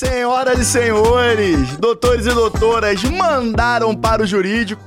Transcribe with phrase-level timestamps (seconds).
[0.00, 4.82] Senhoras e senhores, doutores e doutoras, mandaram para o jurídico.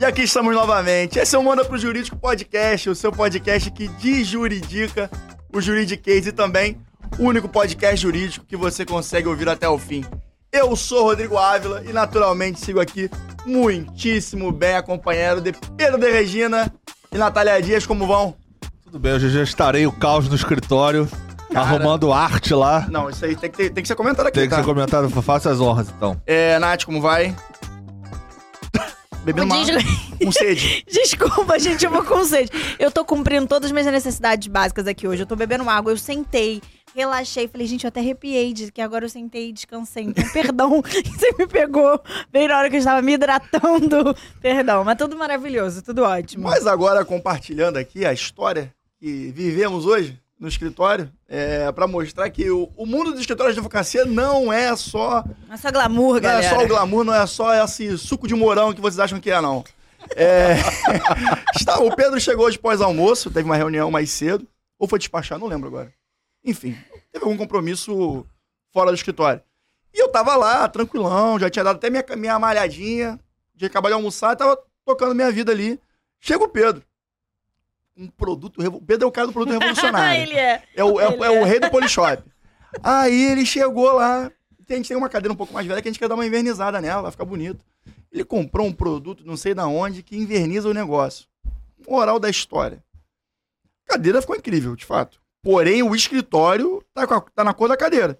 [0.00, 1.16] E aqui estamos novamente.
[1.16, 5.08] Esse é o Manda pro Jurídico Podcast, o seu podcast que desjuridica
[5.54, 6.76] o juridiquês e também
[7.20, 10.04] o único podcast jurídico que você consegue ouvir até o fim.
[10.50, 13.08] Eu sou Rodrigo Ávila e naturalmente sigo aqui
[13.46, 16.68] muitíssimo bem acompanhado de Pedro de Regina
[17.12, 17.86] e Natália Dias.
[17.86, 18.34] Como vão?
[18.82, 21.08] Tudo bem, hoje já estarei o caos no escritório,
[21.52, 21.60] Cara...
[21.60, 22.86] arrumando arte lá.
[22.90, 24.60] Não, isso aí tem que, ter, tem que ser comentado aqui, Tem que tá?
[24.60, 26.20] ser comentado, faça as honras então.
[26.26, 27.34] É, Nath, como vai?
[29.24, 29.56] Bebendo uma
[30.24, 30.84] com sede.
[30.88, 32.50] Desculpa, gente, eu vou com sede.
[32.78, 35.22] Eu tô cumprindo todas as minhas necessidades básicas aqui hoje.
[35.22, 36.62] Eu tô bebendo água, eu sentei,
[36.94, 37.46] relaxei.
[37.46, 40.04] Falei, gente, eu até arrepiei de que agora eu sentei e descansei.
[40.04, 42.00] Então, perdão, você me pegou
[42.32, 44.16] bem na hora que eu estava me hidratando.
[44.40, 46.44] Perdão, mas tudo maravilhoso, tudo ótimo.
[46.44, 52.48] Mas agora, compartilhando aqui a história que vivemos hoje no escritório, é, para mostrar que
[52.50, 55.24] o, o, mundo do escritório de advocacia não é só.
[55.46, 56.42] Não é só glamour, galera.
[56.42, 59.20] Não é só o glamour, não é só esse suco de morão que vocês acham
[59.20, 59.64] que é, não.
[60.14, 60.56] É,
[61.56, 64.46] está, o Pedro chegou hoje pós-almoço, teve uma reunião mais cedo.
[64.78, 65.92] Ou foi despachar, não lembro agora.
[66.44, 66.78] Enfim,
[67.12, 68.24] teve algum compromisso
[68.72, 69.42] fora do escritório.
[69.92, 73.18] E eu tava lá, tranquilão, já tinha dado até minha, minha malhadinha,
[73.56, 75.80] de acabar de almoçar, tava tocando minha vida ali.
[76.20, 76.84] Chega o Pedro
[77.98, 78.62] um produto.
[78.66, 80.22] O Pedro é o cara do produto revolucionário.
[80.22, 80.62] ele é.
[80.74, 82.22] É o, é, é o rei do Polishop.
[82.82, 84.30] Aí ele chegou lá.
[84.70, 86.26] A gente tem uma cadeira um pouco mais velha que a gente quer dar uma
[86.26, 87.64] invernizada nela, vai ficar bonito.
[88.12, 91.26] Ele comprou um produto, não sei da onde, que inverniza o negócio.
[91.88, 92.82] Moral da história.
[93.86, 95.18] A cadeira ficou incrível, de fato.
[95.42, 98.18] Porém, o escritório tá, a, tá na cor da cadeira.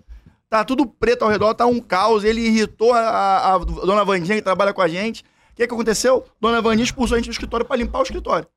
[0.49, 2.25] Tá tudo preto ao redor, tá um caos.
[2.25, 5.23] Ele irritou a, a, a dona Vandinha, que trabalha com a gente.
[5.53, 6.25] O que, que aconteceu?
[6.41, 8.49] Dona Vandinha expulsou a gente do escritório para limpar o escritório.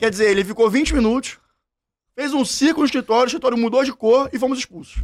[0.00, 1.36] Quer dizer, ele ficou 20 minutos,
[2.16, 5.02] fez um ciclo no escritório, o escritório mudou de cor e fomos expulsos.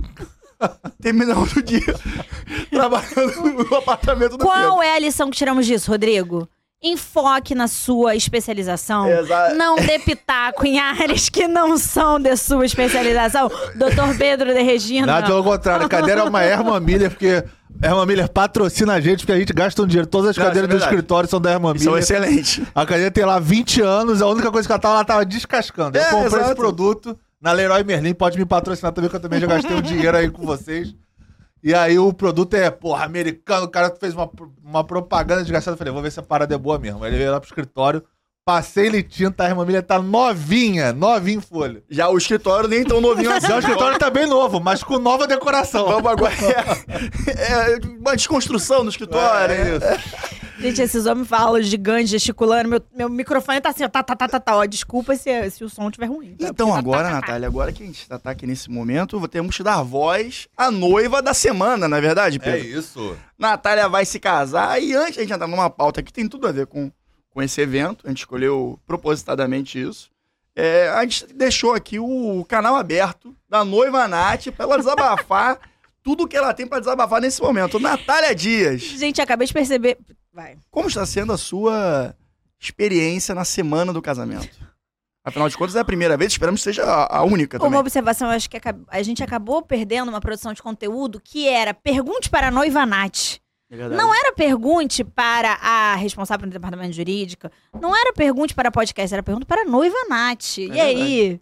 [1.02, 1.94] Terminamos o dia
[2.70, 4.82] trabalhando no apartamento do Qual Pedro.
[4.82, 6.48] é a lição que tiramos disso, Rodrigo?
[6.82, 9.08] Enfoque na sua especialização.
[9.08, 9.54] Exato.
[9.54, 13.50] Não dê pitaco em áreas que não são de sua especialização.
[13.74, 15.06] Doutor Pedro de Regina.
[15.06, 15.86] Nada, pelo contrário.
[15.86, 17.42] A cadeira é uma Herman Miller, porque
[17.82, 20.06] Herman Miller patrocina a gente, porque a gente gasta um dinheiro.
[20.06, 21.84] Todas as não, cadeiras é do escritório são da Herman Miller.
[21.84, 22.60] São excelentes.
[22.74, 25.96] A cadeira tem lá 20 anos, a única coisa que ela tava, ela tava descascando.
[25.96, 26.44] Eu é, comprei exato.
[26.44, 29.82] esse produto na Leroy Merlin, pode me patrocinar também, que eu também já gastei um
[29.82, 30.94] dinheiro aí com vocês.
[31.66, 34.30] E aí o produto é, porra, americano, o cara fez uma,
[34.62, 35.74] uma propaganda desgastada.
[35.74, 37.02] Eu falei, vou ver se a parada é boa mesmo.
[37.02, 38.04] Aí ele veio lá pro escritório,
[38.46, 41.82] Passei ele tinta, a irmã tá novinha, novinha em folha.
[41.90, 43.48] Já o escritório nem tão novinho assim.
[43.48, 45.84] Já o escritório tá bem novo, mas com nova decoração.
[45.86, 46.32] Vamos agora.
[47.26, 49.52] É, é uma desconstrução no escritório.
[49.52, 50.36] É, é isso.
[50.60, 52.68] Gente, esses homens falam gigante, gesticulando.
[52.68, 54.56] Meu, meu microfone tá assim, ó, tá, tá, tá, tá, tá.
[54.56, 56.36] Ó, desculpa se, se o som estiver ruim.
[56.36, 56.46] Tá?
[56.46, 59.56] Então, agora, tá, tá, Natália, agora que a gente tá, tá aqui nesse momento, temos
[59.56, 62.60] que dar voz à noiva da semana, não é verdade, Pedro?
[62.60, 63.16] É isso.
[63.36, 66.52] Natália vai se casar e antes a gente entrar numa pauta que tem tudo a
[66.52, 66.92] ver com
[67.36, 68.06] com esse evento.
[68.06, 70.10] A gente escolheu propositadamente isso.
[70.54, 75.60] É, a gente deixou aqui o canal aberto da noiva Nath para ela desabafar
[76.02, 77.78] tudo que ela tem para desabafar nesse momento.
[77.78, 78.80] Natália Dias.
[78.80, 79.98] Gente, acabei de perceber.
[80.32, 80.56] Vai.
[80.70, 82.16] Como está sendo a sua
[82.58, 84.56] experiência na semana do casamento?
[85.22, 87.74] Afinal de contas, é a primeira vez, esperamos que seja a única também.
[87.74, 88.58] Uma observação, eu acho que
[88.88, 93.40] a gente acabou perdendo uma produção de conteúdo que era Pergunte para a Noiva Nath.
[93.68, 97.50] É não era pergunte para a responsável do departamento jurídico,
[97.80, 100.58] não era pergunte para podcast, era pergunta para a noiva Nath.
[100.58, 101.02] É e verdade.
[101.02, 101.40] aí?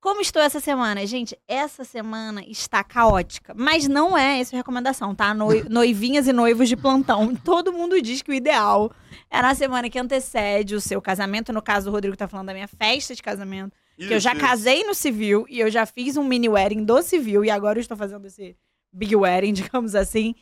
[0.00, 1.04] Como estou essa semana?
[1.06, 3.52] Gente, essa semana está caótica.
[3.56, 5.34] Mas não é essa a recomendação, tá?
[5.34, 7.34] Noi noivinhas e noivos de plantão.
[7.34, 8.92] Todo mundo diz que o ideal
[9.28, 11.52] é na semana que antecede o seu casamento.
[11.52, 13.76] No caso, o Rodrigo está falando da minha festa de casamento.
[13.98, 14.40] Isso, que eu já isso.
[14.40, 17.44] casei no civil e eu já fiz um mini wedding do civil.
[17.44, 18.56] E agora eu estou fazendo esse
[18.92, 20.34] big wedding, digamos assim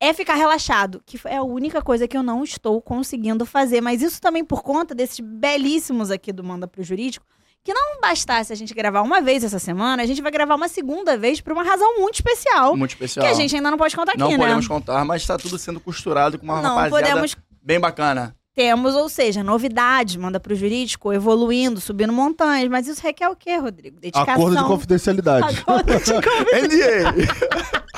[0.00, 3.82] é ficar relaxado, que é a única coisa que eu não estou conseguindo fazer.
[3.82, 7.26] Mas isso também por conta desses belíssimos aqui do Manda pro Jurídico,
[7.62, 10.68] que não bastasse a gente gravar uma vez essa semana, a gente vai gravar uma
[10.68, 12.74] segunda vez por uma razão muito especial.
[12.74, 13.26] Muito especial.
[13.26, 14.36] Que a gente ainda não pode contar aqui, não né?
[14.38, 17.36] Não podemos contar, mas está tudo sendo costurado com uma não rapaziada podemos...
[17.62, 18.34] bem bacana.
[18.54, 22.68] Temos, ou seja, novidades, manda pro jurídico, evoluindo, subindo montanhas.
[22.68, 24.00] Mas isso requer o quê, Rodrigo?
[24.00, 24.34] Dedicação.
[24.34, 25.58] Acordo de confidencialidade.
[25.60, 27.28] Acordo de confidencialidade.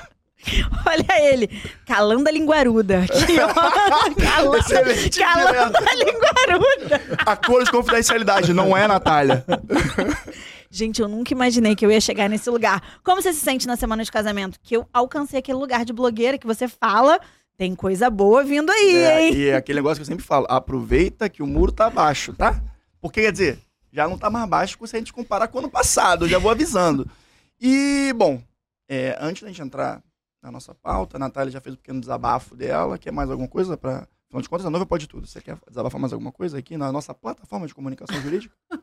[0.86, 1.48] Olha ele,
[1.86, 3.00] calando a linguaruda.
[3.06, 3.54] Ó.
[4.20, 4.66] calando,
[5.16, 7.00] calando a linguaruda.
[7.24, 9.44] A cor de confidencialidade, não é, Natália?
[10.70, 12.82] Gente, eu nunca imaginei que eu ia chegar nesse lugar.
[13.04, 14.58] Como você se sente na semana de casamento?
[14.62, 17.20] Que eu alcancei aquele lugar de blogueira que você fala,
[17.58, 19.34] tem coisa boa vindo aí, é, hein?
[19.34, 22.58] E é aquele negócio que eu sempre falo, aproveita que o muro tá baixo, tá?
[23.02, 23.58] Porque, quer dizer,
[23.92, 26.38] já não tá mais baixo se a gente comparar com o ano passado, eu já
[26.38, 27.08] vou avisando.
[27.60, 28.40] E, bom,
[28.88, 30.02] É, antes da gente entrar
[30.42, 32.98] na nossa pauta, a Natália já fez um pequeno desabafo dela.
[32.98, 35.26] Quer mais alguma coisa para Afinal de contas, a noiva pode tudo.
[35.26, 38.54] Você quer desabafar mais alguma coisa aqui na nossa plataforma de comunicação jurídica?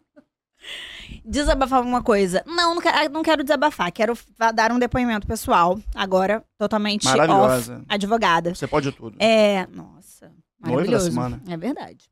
[1.26, 2.44] Desabafar alguma coisa.
[2.46, 3.92] Não, não quero, não quero desabafar.
[3.92, 4.16] Quero
[4.54, 5.80] dar um depoimento pessoal.
[5.96, 7.78] Agora, totalmente Maravilhosa.
[7.78, 8.54] off, advogada.
[8.54, 9.18] Você pode tudo.
[9.20, 10.32] É, nossa.
[10.60, 11.42] Noiva da semana.
[11.48, 12.12] É verdade.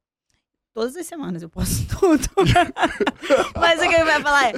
[0.77, 2.29] Todas as semanas eu posso tudo.
[3.59, 4.53] Mas o que eu ia falar é,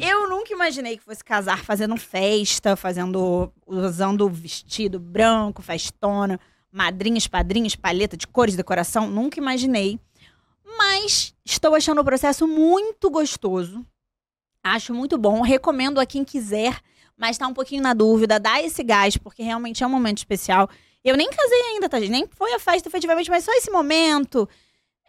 [0.00, 6.38] é eu nunca imaginei que fosse casar fazendo festa, fazendo usando vestido branco, festona
[6.70, 9.98] madrinhas, padrinhos, palheta de cores, decoração, nunca imaginei.
[10.78, 13.84] Mas estou achando o processo muito gostoso.
[14.62, 15.40] Acho muito bom.
[15.40, 16.80] Recomendo a quem quiser,
[17.16, 20.70] mas está um pouquinho na dúvida, dá esse gás, porque realmente é um momento especial.
[21.02, 22.10] Eu nem casei ainda, tá, gente?
[22.10, 24.48] Nem foi a festa efetivamente, mas só esse momento.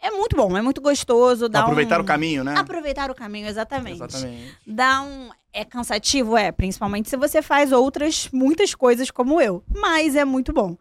[0.00, 1.48] É muito bom, é muito gostoso.
[1.48, 2.02] Dá aproveitar um...
[2.02, 2.54] o caminho, né?
[2.56, 4.02] Aproveitar o caminho, exatamente.
[4.02, 4.58] Exatamente.
[4.66, 5.30] Dá um.
[5.52, 9.64] É cansativo, é, principalmente se você faz outras, muitas coisas como eu.
[9.74, 10.76] Mas é muito bom.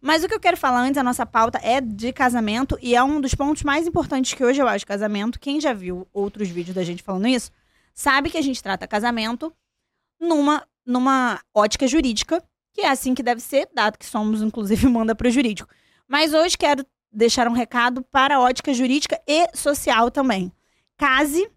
[0.00, 3.02] Mas o que eu quero falar antes, a nossa pauta é de casamento e é
[3.02, 5.40] um dos pontos mais importantes que hoje eu acho casamento.
[5.40, 7.50] Quem já viu outros vídeos da gente falando isso,
[7.94, 9.52] sabe que a gente trata casamento
[10.20, 12.42] numa, numa ótica jurídica,
[12.72, 15.68] que é assim que deve ser, dado que somos, inclusive, manda para o jurídico.
[16.06, 20.52] Mas hoje quero deixar um recado para a ótica jurídica e social também.
[20.96, 21.50] Case,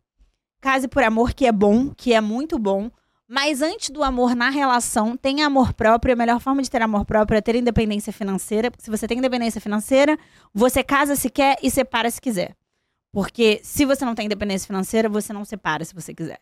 [0.62, 2.90] case por amor, que é bom, que é muito bom.
[3.28, 6.14] Mas antes do amor na relação, tem amor próprio.
[6.14, 8.70] A melhor forma de ter amor próprio é ter independência financeira.
[8.70, 10.20] Porque se você tem independência financeira,
[10.54, 12.58] você casa se quer e separa se quiser.
[13.10, 16.40] Porque se você não tem independência financeira, você não separa se você quiser.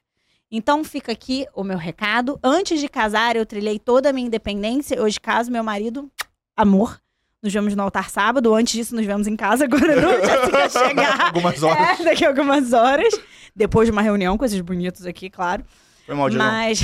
[0.52, 2.40] Então fica aqui o meu recado.
[2.44, 5.00] Antes de casar, eu trilhei toda a minha independência.
[5.00, 6.12] Hoje caso meu marido,
[6.58, 7.00] amor.
[7.42, 8.54] Nos vemos no altar sábado.
[8.54, 9.64] Antes disso, nos vemos em casa.
[9.66, 11.28] Agora não, já fica chegar.
[11.34, 12.00] algumas horas.
[12.00, 13.14] É, daqui a algumas horas.
[13.56, 15.64] Depois de uma reunião com esses bonitos aqui, claro.
[16.06, 16.82] Foi mal, Mas.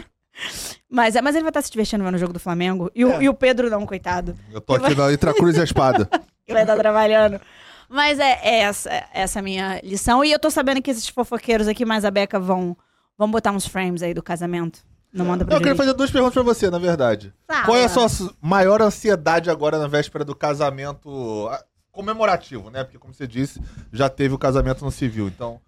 [0.90, 2.90] mas, é, mas ele vai estar se divertindo no jogo do Flamengo.
[2.94, 3.24] E o, É.
[3.24, 4.34] e o Pedro não, coitado.
[4.52, 6.08] Eu tô aqui na entre a cruz e a espada.
[6.46, 7.40] Que vai estar trabalhando.
[7.88, 10.24] Mas é, é essa, é essa a minha lição.
[10.24, 12.76] E eu tô sabendo que esses fofoqueiros aqui, mais a Beca, vão,
[13.18, 14.78] vão botar uns frames aí do casamento.
[15.12, 17.32] Não manda pra Eu queria fazer duas perguntas pra você, na verdade.
[17.46, 17.64] Fala.
[17.64, 22.84] Qual é a sua su- maior ansiedade agora na véspera do casamento ah, comemorativo, né?
[22.84, 23.60] Porque, como você disse,
[23.92, 25.28] já teve o casamento no civil.
[25.28, 25.58] Então,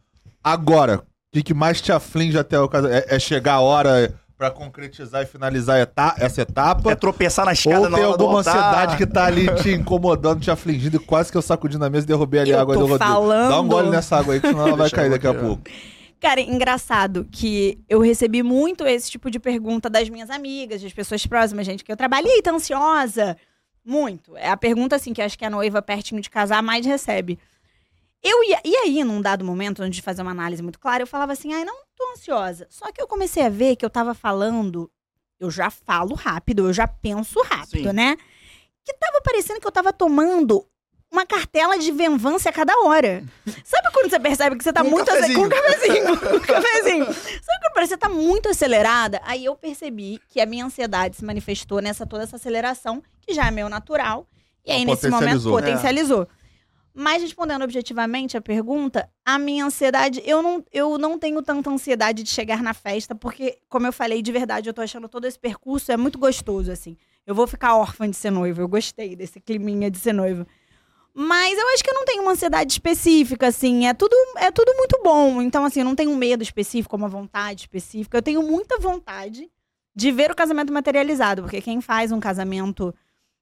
[0.44, 1.02] agora, o
[1.32, 3.10] que, que mais te aflige até o casamento?
[3.10, 6.92] É, é chegar a hora pra concretizar e finalizar eta- essa etapa?
[6.92, 10.50] É tropeçar na escada Ou na tem alguma ansiedade que tá ali te incomodando, te
[10.50, 12.80] afligindo, e quase que eu sacudi na mesa e derrubei ali Eu a água tô
[12.80, 13.12] do Rodrigo.
[13.12, 13.48] falando.
[13.48, 15.62] Dá um gole nessa água aí, que senão ela vai cair daqui a pouco.
[16.20, 21.24] Cara, engraçado que eu recebi muito esse tipo de pergunta das minhas amigas, das pessoas
[21.24, 23.36] próximas, gente, que eu trabalhei, tá ansiosa?
[23.84, 24.36] Muito.
[24.36, 27.38] É a pergunta, assim, que acho que a noiva pertinho de casar mais recebe.
[28.22, 31.06] Eu ia, e aí, num dado momento, antes de fazer uma análise muito clara, eu
[31.06, 32.66] falava assim, ai, não tô ansiosa.
[32.68, 34.90] Só que eu comecei a ver que eu tava falando,
[35.38, 37.94] eu já falo rápido, eu já penso rápido, Sim.
[37.94, 38.16] né?
[38.84, 40.66] Que tava parecendo que eu tava tomando
[41.10, 43.24] uma cartela de venvância a cada hora.
[43.64, 45.10] Sabe quando você percebe que você tá um muito...
[45.10, 46.18] ace- Com um cafezinho.
[46.20, 47.04] com um cafezinho.
[47.06, 49.20] Sabe quando parece que você tá muito acelerada?
[49.24, 53.46] Aí eu percebi que a minha ansiedade se manifestou nessa toda essa aceleração, que já
[53.46, 54.26] é meu natural.
[54.64, 55.52] E aí, nesse momento, potencializou.
[55.52, 56.28] potencializou.
[56.94, 62.22] Mas respondendo objetivamente a pergunta, a minha ansiedade, eu não, eu não tenho tanta ansiedade
[62.24, 65.38] de chegar na festa, porque, como eu falei, de verdade, eu tô achando todo esse
[65.38, 66.96] percurso é muito gostoso, assim.
[67.24, 70.44] Eu vou ficar órfã de ser noiva, eu gostei desse climinha de ser noiva.
[71.20, 73.88] Mas eu acho que eu não tenho uma ansiedade específica, assim.
[73.88, 75.42] É tudo, é tudo muito bom.
[75.42, 78.16] Então, assim, eu não tenho um medo específico, uma vontade específica.
[78.16, 79.50] Eu tenho muita vontade
[79.96, 81.42] de ver o casamento materializado.
[81.42, 82.94] Porque quem faz um casamento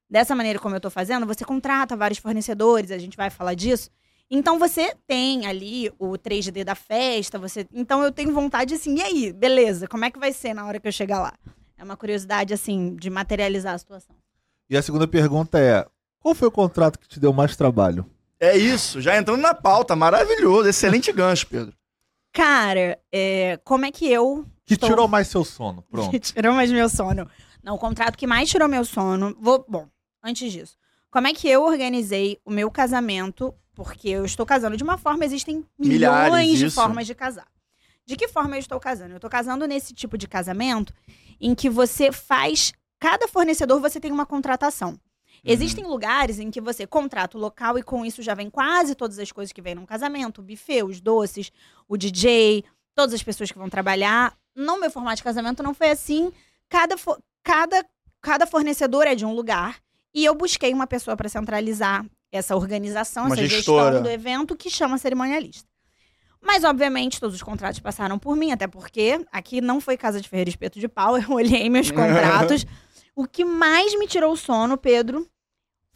[0.08, 3.90] dessa maneira como eu tô fazendo, você contrata vários fornecedores, a gente vai falar disso.
[4.30, 7.66] Então você tem ali o 3D da festa, você.
[7.74, 10.80] Então eu tenho vontade assim, e aí, beleza, como é que vai ser na hora
[10.80, 11.34] que eu chegar lá?
[11.76, 14.16] É uma curiosidade, assim, de materializar a situação.
[14.70, 15.86] E a segunda pergunta é:
[16.26, 18.04] qual foi o contrato que te deu mais trabalho?
[18.40, 21.72] É isso, já entrando na pauta, maravilhoso, excelente gancho, Pedro.
[22.32, 24.44] Cara, é, como é que eu.
[24.64, 25.82] Que estou- tirou mais seu sono?
[25.88, 26.10] Pronto.
[26.10, 27.30] Que tirou mais meu sono.
[27.62, 29.36] Não, o contrato que mais tirou meu sono.
[29.40, 29.88] Vou, bom,
[30.20, 30.76] antes disso.
[31.12, 33.54] Como é que eu organizei o meu casamento?
[33.72, 37.46] Porque eu estou casando de uma forma, existem milhões Milhares, de formas de casar.
[38.04, 39.12] De que forma eu estou casando?
[39.12, 40.92] Eu estou casando nesse tipo de casamento
[41.40, 42.72] em que você faz.
[42.98, 44.98] Cada fornecedor você tem uma contratação.
[45.52, 49.18] Existem lugares em que você contrata o local e com isso já vem quase todas
[49.18, 51.50] as coisas que vem num casamento: o buffet, os doces,
[51.88, 54.36] o DJ, todas as pessoas que vão trabalhar.
[54.54, 56.32] No meu formato de casamento não foi assim.
[56.68, 57.84] Cada, fo- cada,
[58.20, 59.78] cada fornecedor é de um lugar.
[60.14, 63.84] E eu busquei uma pessoa para centralizar essa organização, Uma essa gestora.
[63.96, 65.68] gestão do evento que chama cerimonialista.
[66.42, 70.28] Mas, obviamente, todos os contratos passaram por mim, até porque aqui não foi casa de
[70.28, 72.64] Ferreira Espeto de Pau, eu olhei meus contratos.
[73.14, 75.26] o que mais me tirou o sono, Pedro,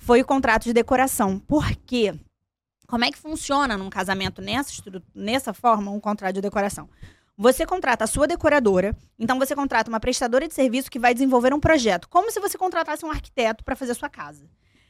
[0.01, 1.39] foi o contrato de decoração.
[1.39, 2.15] Por quê?
[2.89, 4.73] Como é que funciona num casamento nessa,
[5.15, 6.89] nessa forma, um contrato de decoração?
[7.37, 11.55] Você contrata a sua decoradora, então você contrata uma prestadora de serviço que vai desenvolver
[11.55, 14.49] um projeto, como se você contratasse um arquiteto para fazer a sua casa.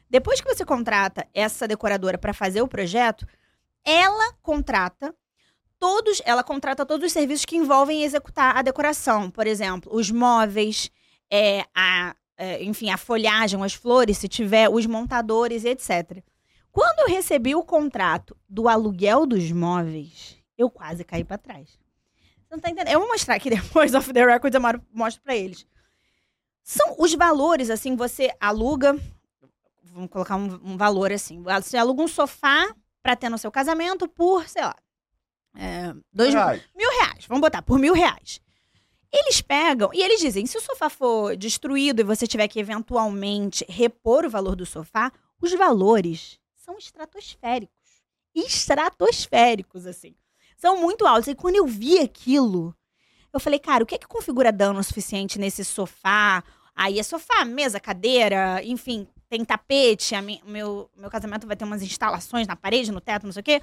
[0.09, 3.27] Depois que você contrata essa decoradora para fazer o projeto,
[3.85, 5.15] ela contrata
[5.79, 10.91] todos, ela contrata todos os serviços que envolvem executar a decoração, por exemplo, os móveis,
[11.31, 12.15] é, a,
[12.61, 16.23] enfim, a folhagem, as flores, se tiver, os montadores, etc.
[16.73, 21.69] Quando eu recebi o contrato do aluguel dos móveis, eu quase caí para trás.
[21.69, 22.95] Você não tá entendendo?
[22.95, 24.61] Eu vou mostrar aqui depois, off the record, eu
[24.93, 25.67] mostro para eles.
[26.63, 28.99] São os valores, assim, você aluga,
[29.85, 34.07] vamos colocar um, um valor assim, você aluga um sofá para ter no seu casamento
[34.07, 34.77] por, sei lá,
[35.57, 36.63] é, dois reais.
[36.77, 37.27] mil reais.
[37.27, 38.41] Vamos botar, por mil reais.
[39.13, 43.65] Eles pegam e eles dizem: se o sofá for destruído e você tiver que eventualmente
[43.69, 47.75] repor o valor do sofá, os valores são estratosféricos.
[48.35, 50.15] Estratosféricos, assim.
[50.57, 51.29] São muito altos.
[51.29, 52.75] E quando eu vi aquilo,
[53.33, 56.45] eu falei, cara, o que é que configura dano suficiente nesse sofá?
[56.75, 61.83] Aí é sofá, mesa, cadeira, enfim, tem tapete, a meu, meu casamento vai ter umas
[61.83, 63.63] instalações na parede, no teto, não sei o quê.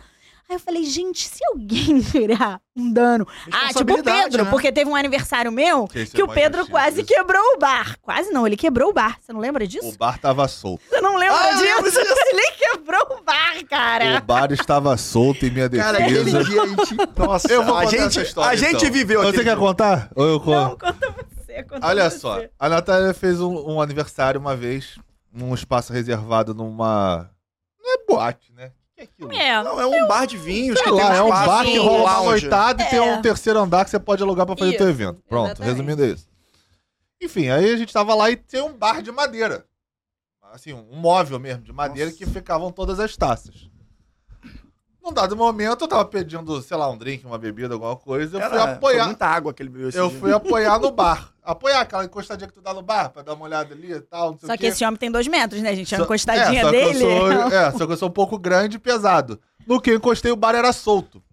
[0.49, 3.27] Aí eu falei, gente, se alguém virar um dano.
[3.51, 4.49] Ah, tipo o Pedro, né?
[4.49, 7.07] porque teve um aniversário meu que, que é o Pedro quase isso.
[7.07, 7.97] quebrou o bar.
[8.01, 9.17] Quase não, ele quebrou o bar.
[9.19, 9.89] Você não lembra disso?
[9.89, 10.81] O bar tava solto.
[10.89, 11.99] Você não lembra ah, disso?
[12.31, 14.19] ele quebrou o bar, cara.
[14.19, 15.91] O bar estava solto em minha defesa.
[15.91, 16.95] Cara, aquele dia a gente.
[17.17, 18.79] Nossa, eu vou a gente, história, a então.
[18.79, 20.09] gente viveu Você quer contar?
[20.15, 20.51] Ou eu conto?
[20.51, 21.63] Não, conta você.
[21.63, 22.19] Conta Olha você.
[22.19, 24.97] só, a Natália fez um, um aniversário uma vez
[25.29, 27.29] num espaço reservado numa.
[27.83, 28.71] Não é boate, né?
[28.97, 29.49] É?
[29.49, 31.77] É, não, é um bar de vinhos que lá, tem um é um bar que
[31.77, 32.87] rola uma noitada é.
[32.87, 35.21] e tem um terceiro andar que você pode alugar pra fazer o teu evento.
[35.29, 35.71] Pronto, exatamente.
[35.71, 36.27] resumindo é isso.
[37.21, 39.65] Enfim, aí a gente tava lá e tem um bar de madeira.
[40.51, 42.17] Assim, um móvel mesmo, de madeira, Nossa.
[42.17, 43.69] que ficavam todas as taças.
[45.03, 48.37] Num dado momento, eu tava pedindo, sei lá, um drink, uma bebida, alguma coisa.
[48.37, 49.05] Eu Era, fui apoiar.
[49.05, 50.19] muita água que ele bebeu Eu dia.
[50.19, 51.33] fui apoiar no bar.
[51.47, 54.37] Apoiar aquela encostadinha que tu dá no bar, pra dar uma olhada ali e tal.
[54.37, 55.95] só que esse homem tem dois metros, né, gente?
[55.95, 56.99] A encostadinha é, dele.
[56.99, 59.39] Sou, é, só que eu sou um pouco grande e pesado.
[59.65, 61.23] No que eu encostei, o bar era solto.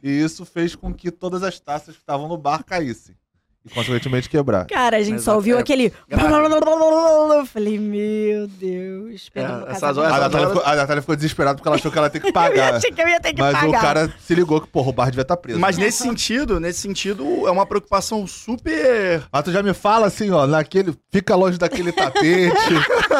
[0.00, 3.16] E isso fez com que todas as taças que estavam no bar caíssem
[3.64, 4.64] e consequentemente quebrar.
[4.66, 5.92] Cara, a gente Mas só ouviu é, aquele.
[6.08, 9.30] Eu falei, meu Deus.
[9.34, 12.06] É, essas horas, a, Natália ficou, a Natália ficou desesperada porque ela achou que ela
[12.06, 12.70] ia ter que pagar.
[12.70, 13.68] eu achei que eu ia ter que Mas pagar.
[13.68, 15.60] Mas o cara se ligou que, porra, o bar devia estar tá preso.
[15.60, 19.24] Mas nesse sentido, nesse sentido, é uma preocupação super.
[19.30, 20.96] Mas tu já me fala assim, ó, naquele.
[21.12, 22.50] Fica longe daquele tapete.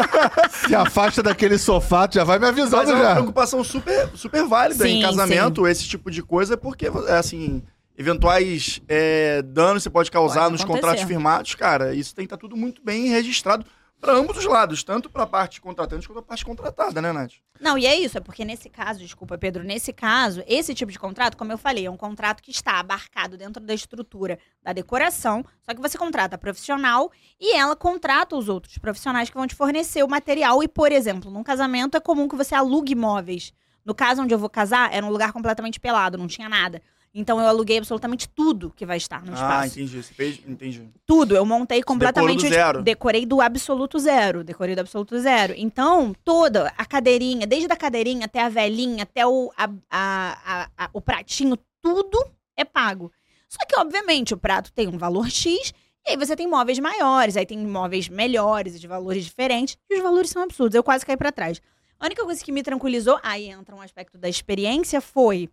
[0.67, 2.97] se afasta daquele sofá, tu já vai me avisando Mas já.
[2.97, 5.71] É uma preocupação super, super válida sim, em casamento, sim.
[5.71, 7.63] esse tipo de coisa, porque, é assim
[8.01, 12.39] eventuais é, danos você pode causar pode nos contratos firmados, cara, isso tem que estar
[12.39, 13.67] tá tudo muito bem registrado
[14.01, 17.33] para ambos os lados, tanto para a parte contratante quanto a parte contratada, né, Nath?
[17.61, 20.99] Não, e é isso, é porque nesse caso, desculpa, Pedro, nesse caso, esse tipo de
[20.99, 25.45] contrato, como eu falei, é um contrato que está abarcado dentro da estrutura da decoração,
[25.61, 29.55] só que você contrata a profissional e ela contrata os outros profissionais que vão te
[29.55, 30.63] fornecer o material.
[30.63, 33.53] E, por exemplo, num casamento é comum que você alugue imóveis.
[33.85, 36.81] No caso onde eu vou casar, era um lugar completamente pelado, não tinha nada.
[37.13, 39.63] Então eu aluguei absolutamente tudo que vai estar no ah, espaço.
[39.63, 40.03] Ah, entendi.
[40.03, 40.89] Você fez, entendi.
[41.05, 41.35] Tudo.
[41.35, 42.45] Eu montei completamente.
[42.45, 42.83] Do zero.
[42.83, 44.45] Decorei do absoluto zero.
[44.45, 45.55] Decorei do absoluto zero.
[45.57, 50.91] Então, toda a cadeirinha, desde a cadeirinha até a velhinha, até o, a, a, a,
[50.93, 52.25] o pratinho, tudo
[52.57, 53.11] é pago.
[53.49, 55.75] Só que, obviamente, o prato tem um valor X,
[56.07, 60.03] e aí você tem móveis maiores, aí tem móveis melhores, de valores diferentes, e os
[60.03, 60.77] valores são absurdos.
[60.77, 61.61] Eu quase caí para trás.
[61.99, 65.51] A única coisa que me tranquilizou, aí entra um aspecto da experiência, foi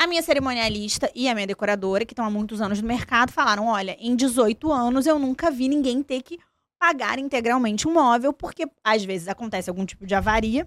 [0.00, 3.66] a minha cerimonialista e a minha decoradora, que estão há muitos anos no mercado, falaram:
[3.66, 6.38] olha, em 18 anos eu nunca vi ninguém ter que
[6.78, 10.66] pagar integralmente um móvel, porque às vezes acontece algum tipo de avaria.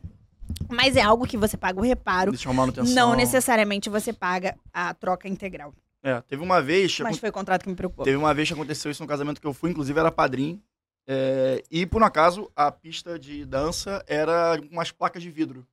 [0.70, 2.32] Mas é algo que você paga o reparo.
[2.32, 2.94] Deixa uma manutenção.
[2.94, 5.74] Não necessariamente você paga a troca integral.
[6.04, 7.00] É, teve uma vez.
[7.00, 8.06] Mas foi o contrato que me preocupou.
[8.06, 10.62] Teve uma vez que aconteceu isso no casamento que eu fui, inclusive era padrinho.
[11.08, 15.66] É, e por um acaso, a pista de dança era umas placas de vidro.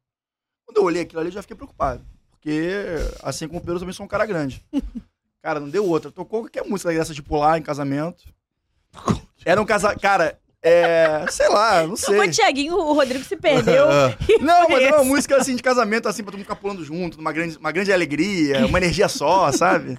[0.64, 2.02] Quando eu olhei aquilo ali, eu já fiquei preocupado.
[2.40, 4.64] Porque, assim como o Pedro, eu também sou um cara grande.
[5.42, 6.11] Cara, não deu outra.
[6.11, 8.25] Tocou qualquer música dessa de pular em casamento.
[9.44, 10.00] Era um casamento.
[10.00, 11.26] Cara, é.
[11.30, 12.18] Sei lá, não sei.
[12.18, 13.87] O Tiaguinho, o Rodrigo se perdeu.
[14.40, 17.18] não, mas é uma música assim de casamento, assim, pra todo mundo ficar pulando junto,
[17.18, 19.99] uma grande, uma grande alegria, uma energia só, sabe?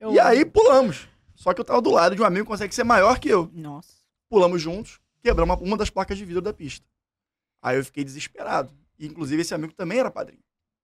[0.00, 0.12] Eu...
[0.12, 1.08] E aí pulamos.
[1.34, 3.50] Só que eu tava do lado de um amigo que consegue ser maior que eu.
[3.52, 3.92] Nossa.
[4.28, 6.86] Pulamos juntos, quebramos uma, uma das placas de vidro da pista.
[7.60, 8.72] Aí eu fiquei desesperado.
[8.98, 10.42] E, inclusive, esse amigo também era padrinho.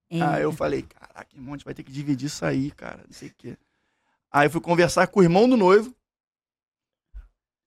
[0.09, 0.21] É.
[0.21, 3.13] Aí eu falei, caraca, irmão, a gente vai ter que dividir isso aí, cara, não
[3.13, 3.57] sei o quê.
[4.31, 5.95] Aí eu fui conversar com o irmão do noivo.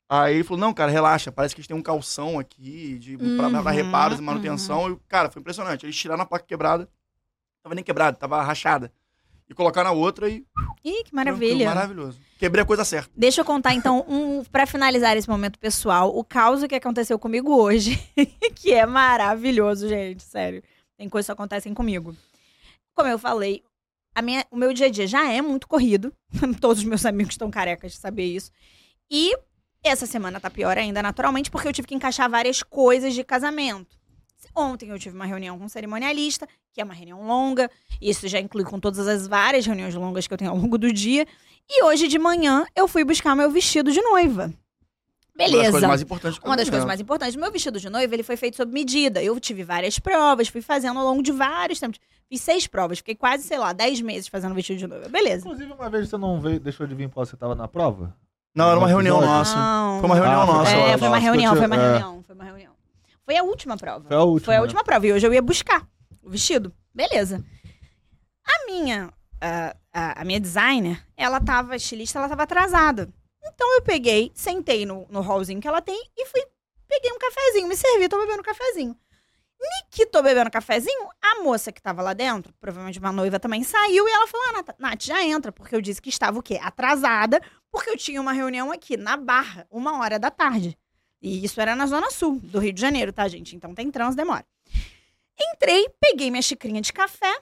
[0.09, 3.49] Aí ele falou, não, cara, relaxa, parece que eles têm um calção aqui de, pra,
[3.49, 4.93] pra Uhum, reparos e manutenção.
[4.93, 5.87] E, cara, foi impressionante.
[5.87, 6.87] Eles tiraram a placa quebrada.
[7.63, 8.93] Tava nem quebrada, tava rachada.
[9.49, 10.45] E colocaram na outra e...
[10.85, 11.67] Ih, que maravilha.
[11.67, 12.21] Maravilhoso.
[12.39, 13.11] Quebrei a coisa certa.
[13.17, 17.55] Deixa eu contar, então, um, para finalizar esse momento pessoal, o caos que aconteceu comigo
[17.55, 17.99] hoje,
[18.55, 20.63] que é maravilhoso, gente, sério.
[20.99, 22.15] Tem coisas que acontecem comigo.
[22.95, 23.63] Como eu falei,
[24.23, 26.13] minha, o meu dia a dia já é muito corrido.
[26.61, 28.51] Todos os meus amigos estão carecas de saber isso.
[29.11, 29.35] E
[29.83, 33.97] essa semana tá pior ainda, naturalmente, porque eu tive que encaixar várias coisas de casamento.
[34.55, 37.71] Ontem eu tive uma reunião com um cerimonialista, que é uma reunião longa.
[38.01, 40.93] Isso já inclui com todas as várias reuniões longas que eu tenho ao longo do
[40.93, 41.27] dia.
[41.69, 44.53] E hoje de manhã eu fui buscar meu vestido de noiva.
[45.35, 45.71] Uma das Beleza.
[45.71, 46.03] coisas mais
[46.45, 49.23] Uma das coisas mais importantes, meu vestido de noiva, ele foi feito sob medida.
[49.23, 51.99] Eu tive várias provas, fui fazendo ao longo de vários tempos.
[52.29, 55.09] Fiz seis provas, fiquei quase, sei lá, dez meses fazendo vestido de noiva.
[55.09, 55.47] Beleza.
[55.47, 58.15] Inclusive, uma vez você não veio, deixou de vir quando você tava na prova?
[58.55, 59.39] Não, era uma reunião Episódio?
[59.39, 59.57] nossa.
[59.57, 60.01] Não.
[60.01, 60.71] Foi uma reunião Ah, nossa.
[60.71, 61.79] É, eu foi uma Nossa, reunião, eu foi uma é.
[61.89, 62.73] reunião, foi uma reunião.
[63.25, 64.05] Foi a última prova.
[64.07, 64.45] Foi a última.
[64.45, 64.62] Foi a né?
[64.62, 65.07] última prova.
[65.07, 65.87] E hoje eu ia buscar
[66.23, 66.73] o vestido.
[66.95, 67.43] Beleza.
[68.45, 69.11] A minha,
[69.41, 73.09] a, a, a minha designer, ela tava, estilista, ela tava atrasada.
[73.45, 76.43] Então eu peguei, sentei no, no hallzinho que ela tem e fui,
[76.89, 78.97] peguei um cafezinho, me servi, tô bebendo um cafezinho.
[79.61, 83.63] Ni que tô bebendo cafezinho, a moça que tava lá dentro, provavelmente uma noiva também,
[83.63, 86.43] saiu e ela falou: ah, Nath, Nath, já entra, porque eu disse que estava o
[86.43, 86.59] quê?
[86.61, 90.77] Atrasada, porque eu tinha uma reunião aqui na Barra, uma hora da tarde.
[91.21, 93.55] E isso era na Zona Sul do Rio de Janeiro, tá, gente?
[93.55, 94.45] Então tem trânsito, demora.
[95.41, 97.33] Entrei, peguei minha xicrinha de café,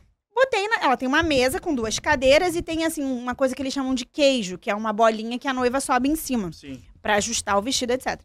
[0.45, 0.77] botei na.
[0.83, 3.95] Ela tem uma mesa com duas cadeiras e tem, assim, uma coisa que eles chamam
[3.95, 6.83] de queijo, que é uma bolinha que a noiva sobe em cima Sim.
[7.03, 8.21] pra ajustar o vestido, etc.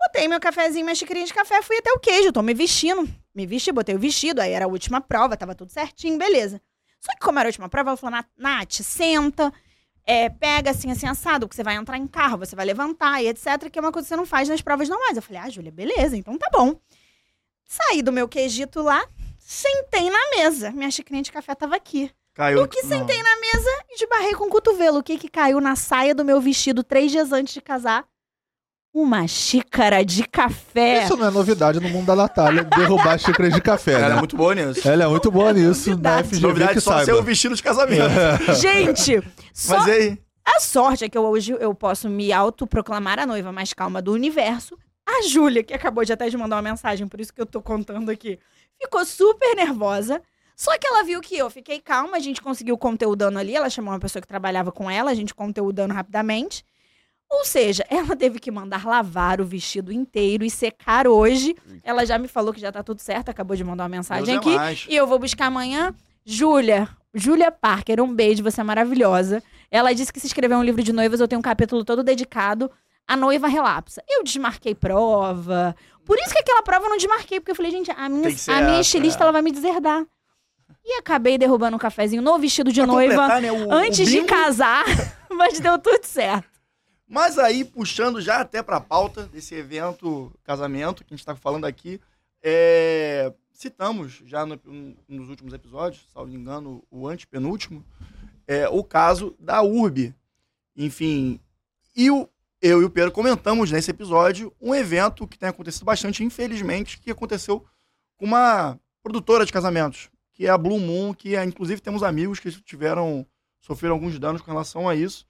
[0.00, 3.08] Botei meu cafezinho, minha xicrinha de café, fui até o queijo, tô me vestindo.
[3.34, 6.60] Me vesti, botei o vestido, aí era a última prova, tava tudo certinho, beleza.
[7.00, 9.52] Só que como era a última prova, ela falou, "Na- Nath, senta,
[10.06, 13.28] é, pega assim, assim, assado, que você vai entrar em carro, você vai levantar e
[13.28, 15.16] etc, que é uma coisa que você não faz nas provas normais.
[15.16, 16.78] Eu falei, ah, Júlia, beleza, então tá bom.
[17.66, 19.02] Saí do meu queijito lá,
[19.46, 20.70] sentei na mesa.
[20.70, 22.10] Minha xicrinha de café tava aqui.
[22.34, 22.58] Caiu.
[22.58, 24.98] Eu que sentei na mesa e esbarrei com o cotovelo.
[24.98, 28.04] O que que caiu na saia do meu vestido três dias antes de casar?
[28.92, 31.04] Uma xícara de café.
[31.04, 34.16] Isso não é novidade no mundo da Natália, derrubar xícaras de café, Ela é né?
[34.16, 34.88] muito boa nisso.
[34.88, 36.28] Ela é muito boa nisso, na Novidade.
[36.28, 37.20] FGV Novidade que só ser saiba.
[37.20, 38.04] o vestido de casamento.
[38.60, 39.20] Gente,
[39.52, 40.18] só Mas e aí?
[40.44, 44.12] a sorte é que eu, hoje eu posso me autoproclamar a noiva mais calma do
[44.12, 44.78] universo.
[45.06, 47.60] A Júlia, que acabou de até de mandar uma mensagem, por isso que eu tô
[47.60, 48.38] contando aqui,
[48.80, 50.22] ficou super nervosa.
[50.56, 53.54] Só que ela viu que eu fiquei calma, a gente conseguiu conteúdando ali.
[53.54, 56.64] Ela chamou uma pessoa que trabalhava com ela, a gente conteúdando rapidamente.
[57.28, 61.56] Ou seja, ela teve que mandar lavar o vestido inteiro e secar hoje.
[61.82, 64.36] Ela já me falou que já tá tudo certo, acabou de mandar uma mensagem Deus
[64.36, 64.56] é aqui.
[64.56, 64.86] mais.
[64.88, 65.92] E eu vou buscar amanhã.
[66.24, 69.42] Júlia, Júlia Parker, um beijo, você é maravilhosa.
[69.70, 72.70] Ela disse que se escrever um livro de noivas, eu tenho um capítulo todo dedicado
[73.06, 74.02] à noiva relapsa.
[74.08, 75.74] Eu desmarquei prova.
[76.04, 78.62] Por isso que aquela prova eu não desmarquei, porque eu falei, gente, a minha, a
[78.62, 79.24] minha estilista é.
[79.24, 80.04] ela vai me deserdar.
[80.84, 84.22] E acabei derrubando um cafezinho no vestido de Pra noiva né, o- antes o de
[84.24, 84.84] casar,
[85.30, 86.48] mas deu tudo certo.
[87.08, 91.64] Mas aí, puxando já até pra pauta desse evento casamento que a gente tá falando
[91.64, 92.00] aqui,
[92.42, 94.60] é, citamos já no-
[95.08, 97.82] nos últimos episódios, salvo engano, o antepenúltimo,
[98.46, 100.14] é, o caso da URB.
[100.76, 101.40] Enfim,
[101.96, 102.28] e o,
[102.64, 107.10] eu e o Pedro comentamos nesse episódio um evento que tem acontecido bastante, infelizmente, que
[107.10, 107.62] aconteceu
[108.16, 112.40] com uma produtora de casamentos, que é a Blue Moon, que é, inclusive temos amigos
[112.40, 113.26] que tiveram,
[113.60, 115.26] sofreram alguns danos com relação a isso.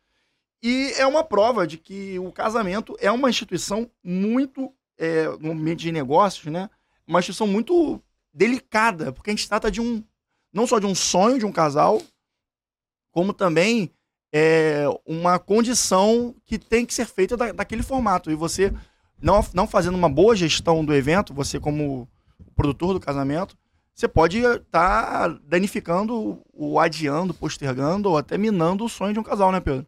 [0.63, 5.81] E é uma prova de que o casamento é uma instituição muito, é, no ambiente
[5.81, 6.71] de negócios, né?
[7.05, 8.01] Uma instituição muito
[8.33, 10.05] delicada, porque a gente trata de um,
[10.53, 12.01] não só de um sonho de um casal,
[13.11, 13.91] como também
[14.37, 18.33] é, uma condição que tem que ser feita da, daquele formato.
[18.33, 18.75] E você,
[19.23, 22.09] não, não fazendo uma boa gestão do evento, você como
[22.57, 23.57] produtor do casamento,
[23.95, 29.53] você pode estar danificando, ou adiando, postergando, ou até minando o sonho de um casal,
[29.53, 29.87] né, Pedro?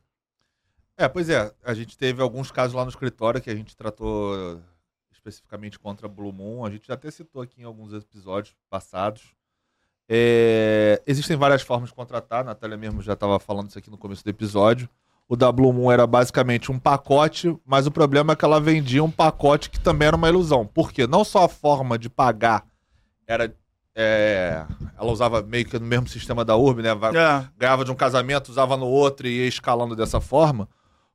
[0.96, 1.52] É, pois é.
[1.64, 4.62] A gente teve alguns casos lá no escritório que a gente tratou
[5.10, 6.64] especificamente contra Blue Moon.
[6.64, 9.34] A gente já até citou aqui em alguns episódios passados.
[10.08, 12.40] É, existem várias formas de contratar.
[12.40, 14.88] A Natália mesmo já estava falando isso aqui no começo do episódio.
[15.28, 19.02] O da Blue Moon era basicamente um pacote, mas o problema é que ela vendia
[19.02, 20.64] um pacote que também era uma ilusão.
[20.64, 21.06] Por quê?
[21.06, 22.64] Não só a forma de pagar
[23.26, 23.52] era.
[23.92, 24.64] é,
[24.96, 26.90] ela usava meio que no mesmo sistema da Urb, né?
[26.90, 27.48] É.
[27.58, 30.68] ganhava de um casamento, usava no outro e ia escalando dessa forma,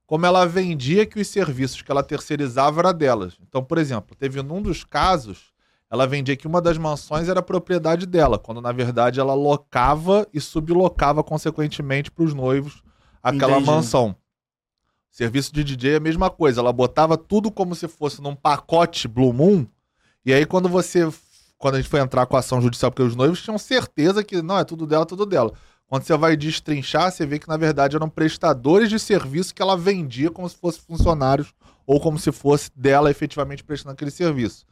[0.06, 3.38] como ela vendia que os serviços que ela terceirizava era delas.
[3.48, 5.51] Então, por exemplo, teve num dos casos,
[5.92, 10.40] ela vendia que uma das mansões era propriedade dela, quando na verdade ela locava e
[10.40, 12.82] sublocava consequentemente para os noivos
[13.22, 13.66] aquela Entendi.
[13.66, 14.16] mansão.
[15.12, 19.06] Serviço de DJ é a mesma coisa, ela botava tudo como se fosse num pacote
[19.06, 19.68] Blue Moon,
[20.26, 21.12] e aí quando você
[21.58, 24.42] quando a gente foi entrar com a ação judicial, porque os noivos tinham certeza que
[24.42, 25.54] não, é tudo dela, tudo dela.
[25.86, 29.78] Quando você vai destrinchar, você vê que na verdade eram prestadores de serviço que ela
[29.78, 31.54] vendia como se fossem funcionários
[31.86, 34.66] ou como se fosse dela efetivamente prestando aquele serviço.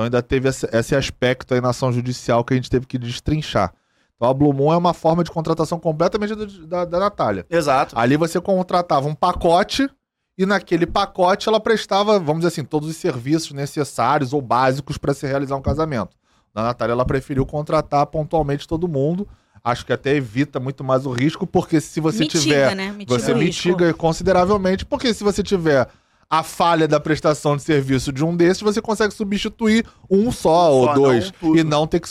[0.00, 3.70] Então ainda teve esse, aspecto aí na ação judicial que a gente teve que destrinchar.
[4.16, 7.44] Então a Blue Moon é uma forma de contratação completamente do, da, da Natália.
[7.50, 7.98] Exato.
[7.98, 9.90] Ali você contratava um pacote
[10.38, 15.12] e naquele pacote ela prestava, vamos dizer assim, todos os serviços necessários ou básicos para
[15.12, 16.16] se realizar um casamento.
[16.54, 19.28] Na Natália ela preferiu contratar pontualmente todo mundo.
[19.62, 22.74] Acho que até evita muito mais o risco, porque se você mitiga, tiver.
[22.74, 22.90] Né?
[22.92, 23.98] Mitiga você mitiga risco.
[23.98, 25.86] consideravelmente, porque se você tiver
[26.30, 30.94] a falha da prestação de serviço de um desses, você consegue substituir um só, ou
[30.94, 31.32] dois.
[31.42, 32.08] Não, e não ter que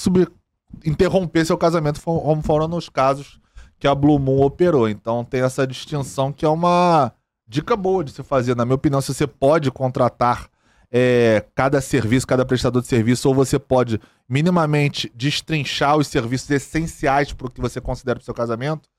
[0.85, 3.39] interromper seu casamento, como foram nos casos
[3.79, 4.89] que a Blue Moon operou.
[4.89, 7.13] Então tem essa distinção que é uma
[7.47, 8.55] dica boa de se fazer.
[8.55, 10.49] Na minha opinião, se você pode contratar
[10.91, 17.31] é, cada serviço, cada prestador de serviço, ou você pode minimamente destrinchar os serviços essenciais
[17.31, 18.89] para o que você considera para o seu casamento,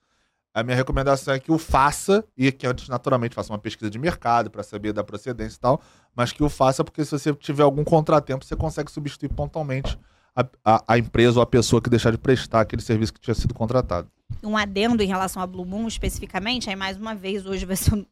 [0.53, 3.97] a minha recomendação é que o faça e que antes, naturalmente, faça uma pesquisa de
[3.97, 5.81] mercado para saber da procedência e tal,
[6.15, 9.97] mas que o faça porque se você tiver algum contratempo, você consegue substituir pontualmente
[10.35, 13.35] a, a, a, empresa ou a pessoa que deixar de prestar aquele serviço que tinha
[13.35, 14.09] sido contratado.
[14.43, 17.93] Um adendo em relação a Blue Moon especificamente, aí mais uma vez, hoje vai ser
[17.93, 18.05] um,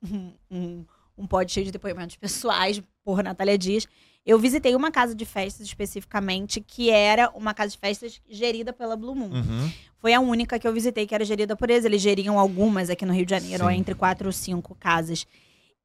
[0.49, 0.85] um,
[1.17, 3.85] um pod cheio de depoimentos pessoais por Natália Dias.
[4.29, 8.95] Eu visitei uma casa de festas especificamente, que era uma casa de festas gerida pela
[8.95, 9.31] Blue Moon.
[9.31, 9.71] Uhum.
[9.97, 11.83] Foi a única que eu visitei que era gerida por eles.
[11.83, 15.25] Eles geriam algumas aqui no Rio de Janeiro, ó, entre quatro ou cinco casas.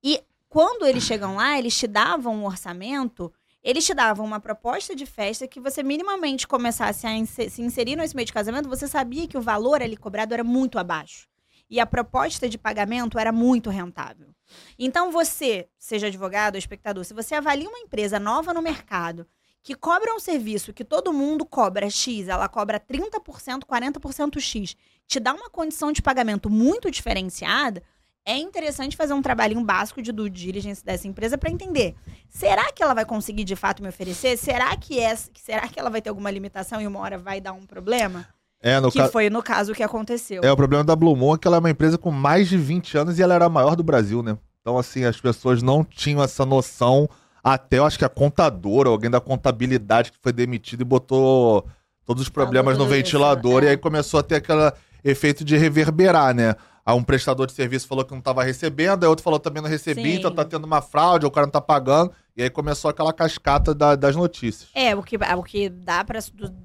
[0.03, 4.95] E quando eles chegam lá, eles te davam um orçamento, eles te davam uma proposta
[4.95, 9.27] de festa que você minimamente começasse a se inserir nesse meio de casamento, você sabia
[9.27, 11.27] que o valor ali cobrado era muito abaixo.
[11.75, 14.29] E a proposta de pagamento era muito rentável.
[14.79, 19.27] Então você, seja advogado ou espectador, se você avalia uma empresa nova no mercado
[19.61, 25.19] que cobra um serviço que todo mundo cobra X, ela cobra 30%, 40% X, te
[25.19, 27.83] dá uma condição de pagamento muito diferenciada,
[28.25, 31.97] é interessante fazer um trabalhinho básico de due diligence dessa empresa para entender.
[32.29, 34.37] Será que ela vai conseguir de fato me oferecer?
[34.37, 37.53] Será que é, será que ela vai ter alguma limitação e uma hora vai dar
[37.53, 38.33] um problema?
[38.65, 39.09] É, no que ca...
[39.09, 40.43] foi no caso que aconteceu.
[40.43, 42.57] É, o problema da Blue Moon é que ela é uma empresa com mais de
[42.57, 44.39] 20 anos e ela era a maior do Brasil, né?
[44.63, 47.07] Então, assim, as pessoas não tinham essa noção,
[47.43, 51.67] até eu acho que a contadora, alguém da contabilidade que foi demitido e botou
[52.07, 53.67] todos os problemas no ventilador, é.
[53.67, 54.73] e aí começou a ter aquele
[55.05, 56.57] efeito de reverberar, né?
[56.87, 59.71] Aí um prestador de serviço falou que não estava recebendo, aí outro falou também não
[59.71, 60.19] recebi, Sim.
[60.19, 62.13] então tá tendo uma fraude, o cara não tá pagando.
[62.37, 64.69] E aí começou aquela cascata da, das notícias.
[64.75, 66.19] É, o que, o que dá para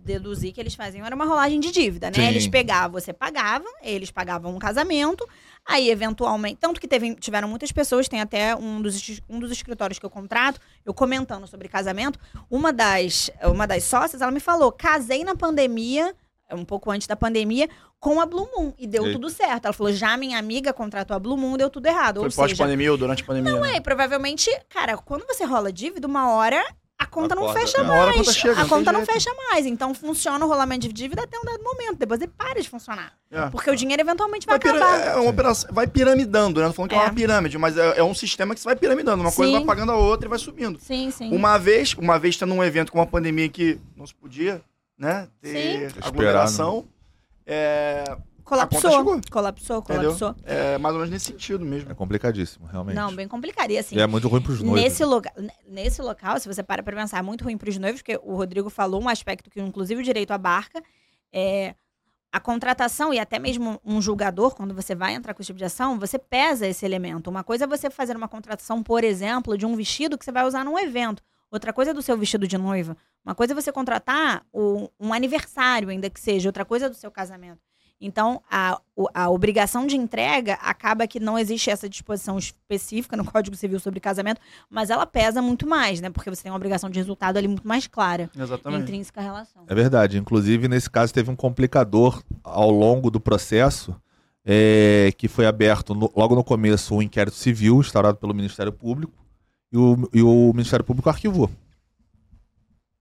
[0.03, 2.15] deduzir que eles faziam era uma rolagem de dívida, né?
[2.15, 2.27] Sim.
[2.27, 5.25] Eles pegavam, você pagava, eles pagavam um casamento,
[5.63, 6.57] aí eventualmente.
[6.59, 10.09] Tanto que teve, tiveram muitas pessoas, tem até um dos, um dos escritórios que eu
[10.09, 12.19] contrato, eu comentando sobre casamento.
[12.49, 16.13] Uma das, uma das sócias, ela me falou: casei na pandemia
[16.51, 17.69] um pouco antes da pandemia,
[17.99, 18.73] com a Blue Moon.
[18.77, 19.65] E deu tudo certo.
[19.65, 22.21] Ela falou: já minha amiga contratou a Blue Moon, deu tudo errado.
[22.21, 23.51] Foi pós-pandemia ou durante a pandemia?
[23.51, 23.77] Não né?
[23.77, 26.63] é, provavelmente, cara, quando você rola dívida, uma hora
[26.99, 27.83] a conta a não fecha é.
[27.83, 28.09] mais.
[28.09, 29.65] A, conta, chega, a não, conta não fecha mais.
[29.65, 31.95] Então funciona o rolamento de dívida até um dado momento.
[31.95, 33.13] Depois ele para de funcionar.
[33.31, 33.49] É.
[33.49, 35.07] Porque o dinheiro eventualmente vai, vai acabar.
[35.07, 36.65] É uma operação, vai piramidando, né?
[36.65, 38.75] Não falando que é, é uma pirâmide, mas é, é, um sistema que você vai
[38.75, 39.21] piramidando.
[39.21, 39.37] Uma sim.
[39.37, 40.77] coisa vai pagando a outra e vai subindo.
[40.81, 41.33] Sim, sim.
[41.33, 44.61] Uma vez, uma vez tendo um evento com uma pandemia que não se podia,
[44.97, 45.29] né?
[45.41, 45.99] Ter sim.
[46.01, 46.85] aglomeração.
[47.51, 49.21] É, colapsou.
[49.31, 50.35] Colapsou, colapsou.
[50.43, 51.91] É mais ou menos nesse sentido mesmo.
[51.91, 52.95] É complicadíssimo, realmente.
[52.95, 53.71] Não, bem complicado.
[53.71, 53.95] E assim.
[53.95, 54.81] E é muito ruim pros noivos.
[54.81, 55.33] Nesse, loga
[55.67, 58.69] nesse local, se você para pra pensar, é muito ruim pros noivos, porque o Rodrigo
[58.69, 60.81] falou um aspecto que, inclusive, o direito abarca.
[61.33, 61.73] É
[62.31, 65.65] a contratação e até mesmo um julgador, quando você vai entrar com esse tipo de
[65.65, 67.27] ação, você pesa esse elemento.
[67.29, 70.45] Uma coisa é você fazer uma contratação, por exemplo, de um vestido que você vai
[70.45, 71.23] usar num evento.
[71.51, 72.95] Outra coisa é do seu vestido de noiva.
[73.25, 76.49] Uma coisa é você contratar o, um aniversário, ainda que seja.
[76.49, 77.59] Outra coisa é do seu casamento.
[78.01, 78.79] Então, a,
[79.13, 83.99] a obrigação de entrega acaba que não existe essa disposição específica no Código Civil sobre
[83.99, 86.09] casamento, mas ela pesa muito mais, né?
[86.09, 88.29] Porque você tem uma obrigação de resultado ali muito mais clara.
[88.37, 88.83] Exatamente.
[88.83, 89.63] Intrínseca à relação.
[89.67, 90.17] É verdade.
[90.17, 93.93] Inclusive, nesse caso, teve um complicador ao longo do processo,
[94.45, 99.13] é, que foi aberto no, logo no começo um inquérito civil instaurado pelo Ministério Público,
[99.73, 101.49] e o, e o Ministério Público arquivou.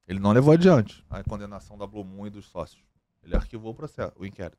[0.09, 2.83] Ele não levou adiante a condenação da Blue Moon e dos sócios.
[3.23, 4.59] Ele arquivou o processo, o inquérito.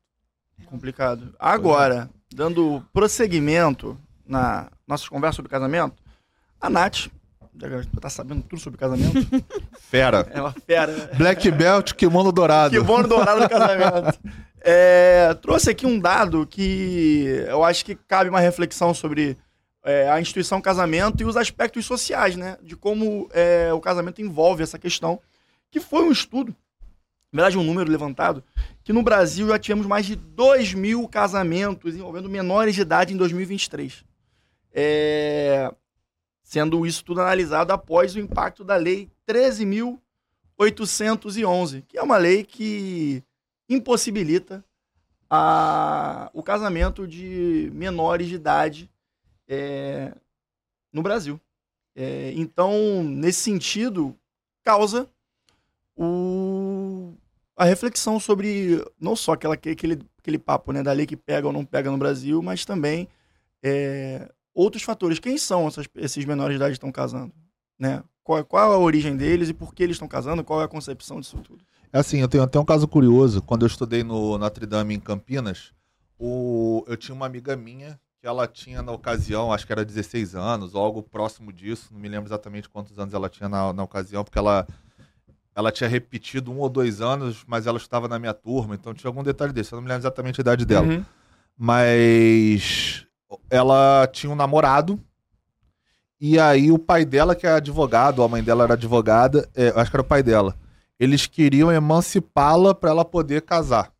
[0.66, 1.34] Complicado.
[1.38, 6.02] Agora, dando prosseguimento na nossa conversa sobre casamento,
[6.60, 7.08] a Nath
[8.00, 9.12] Tá sabendo tudo sobre casamento?
[9.78, 10.26] Fera.
[10.30, 11.10] É uma fera.
[11.16, 12.74] Black Belt, kimono dourado.
[12.74, 14.18] Kimono dourado no casamento.
[14.62, 19.36] É, trouxe aqui um dado que eu acho que cabe uma reflexão sobre
[19.84, 22.56] é, a instituição casamento e os aspectos sociais, né?
[22.62, 25.20] De como é, o casamento envolve essa questão.
[25.70, 26.54] Que foi um estudo,
[27.32, 28.42] na verdade, um número levantado,
[28.82, 33.16] que no Brasil já tivemos mais de 2 mil casamentos envolvendo menores de idade em
[33.16, 34.04] 2023.
[34.72, 35.72] É,
[36.42, 43.22] sendo isso tudo analisado após o impacto da Lei 13.811, que é uma lei que
[43.68, 44.64] impossibilita
[45.30, 48.90] a, o casamento de menores de idade
[49.46, 50.12] é,
[50.92, 51.40] no Brasil.
[51.94, 54.18] É, então, nesse sentido,
[54.64, 55.08] causa
[56.02, 57.14] o,
[57.54, 61.52] a reflexão sobre não só aquela, aquele, aquele papo né, da lei que pega ou
[61.52, 63.06] não pega no Brasil, mas também
[63.62, 65.18] é, outros fatores.
[65.18, 67.32] Quem são essas, esses menores de idade que estão casando?
[67.78, 68.02] Né?
[68.24, 70.42] Qual, qual a origem deles e por que eles estão casando?
[70.42, 71.62] Qual é a concepção disso tudo?
[71.92, 73.42] É assim, eu tenho até um caso curioso.
[73.42, 75.74] Quando eu estudei no Notre Dame em Campinas,
[76.18, 80.34] o, eu tinha uma amiga minha que ela tinha na ocasião, acho que era 16
[80.34, 83.82] anos ou algo próximo disso, não me lembro exatamente quantos anos ela tinha na, na
[83.82, 84.66] ocasião, porque ela,
[85.54, 89.08] ela tinha repetido um ou dois anos, mas ela estava na minha turma, então tinha
[89.08, 90.86] algum detalhe desse, eu não me lembro exatamente a idade dela.
[90.86, 91.04] Uhum.
[91.56, 93.06] Mas
[93.48, 94.98] ela tinha um namorado.
[96.20, 99.90] E aí o pai dela, que é advogado, a mãe dela era advogada, é, acho
[99.90, 100.56] que era o pai dela.
[100.98, 103.92] Eles queriam emancipá-la para ela poder casar.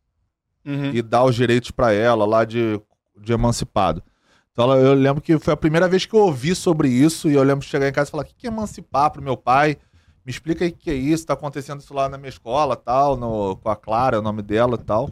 [0.63, 0.91] Uhum.
[0.93, 2.79] E dar os direitos para ela lá de,
[3.19, 4.03] de emancipado.
[4.51, 7.29] Então eu lembro que foi a primeira vez que eu ouvi sobre isso.
[7.29, 9.35] E eu lembro de chegar em casa e falar: o que é emancipar pro meu
[9.35, 9.77] pai?
[10.25, 13.17] Me explica aí o que é isso, tá acontecendo isso lá na minha escola, tal,
[13.17, 15.09] no, com a Clara, o nome dela e tal.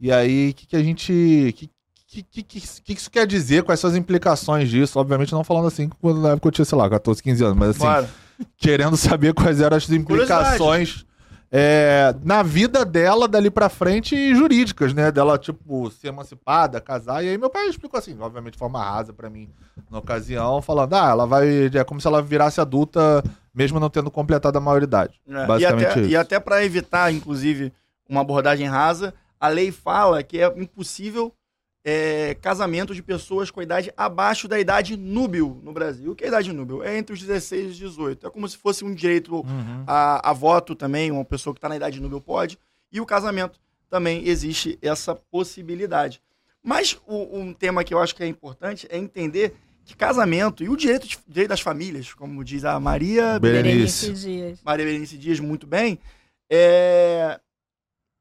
[0.00, 1.54] E aí, o que, que a gente.
[1.56, 1.70] Que,
[2.08, 3.62] que, que, que, que isso quer dizer?
[3.64, 4.98] Quais são as implicações disso?
[4.98, 7.70] Obviamente não falando assim quando na época eu tinha, sei lá, 14, 15 anos, mas
[7.70, 8.08] assim, claro.
[8.56, 11.04] querendo saber quais eram as implicações
[11.50, 15.12] é, na vida dela dali pra frente e jurídicas, né?
[15.12, 17.24] Dela, tipo, ser emancipada, casar.
[17.24, 19.48] E aí meu pai explicou assim, obviamente de forma rasa para mim
[19.90, 21.66] na ocasião, falando, ah, ela vai.
[21.72, 23.22] É como se ela virasse adulta,
[23.56, 25.18] mesmo não tendo completado a maioridade.
[25.26, 26.10] É, basicamente e até, isso.
[26.10, 27.72] E até para evitar, inclusive,
[28.06, 31.32] uma abordagem rasa, a lei fala que é impossível
[31.82, 36.12] é, casamento de pessoas com idade abaixo da idade núbil no Brasil.
[36.12, 36.84] O que é a idade núbil?
[36.84, 38.26] É entre os 16 e os 18.
[38.26, 39.84] É como se fosse um direito uhum.
[39.86, 42.58] a, a, voto também, uma pessoa que está na idade núbil pode.
[42.92, 46.20] E o casamento também existe essa possibilidade.
[46.62, 49.54] Mas o, um tema que eu acho que é importante é entender
[49.86, 54.26] que casamento e o direito, de, direito das famílias, como diz a Maria Berenice, Berenice
[54.28, 54.60] Dias.
[54.64, 56.00] Maria Berenice Dias muito bem,
[56.50, 57.40] é,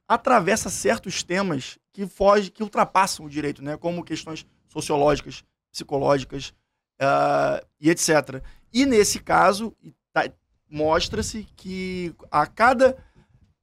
[0.07, 3.75] atravessa certos temas que foge, que ultrapassam o direito, né?
[3.77, 6.53] Como questões sociológicas, psicológicas
[7.01, 8.43] uh, e etc.
[8.71, 9.75] E nesse caso
[10.13, 10.29] tá,
[10.69, 12.95] mostra-se que a cada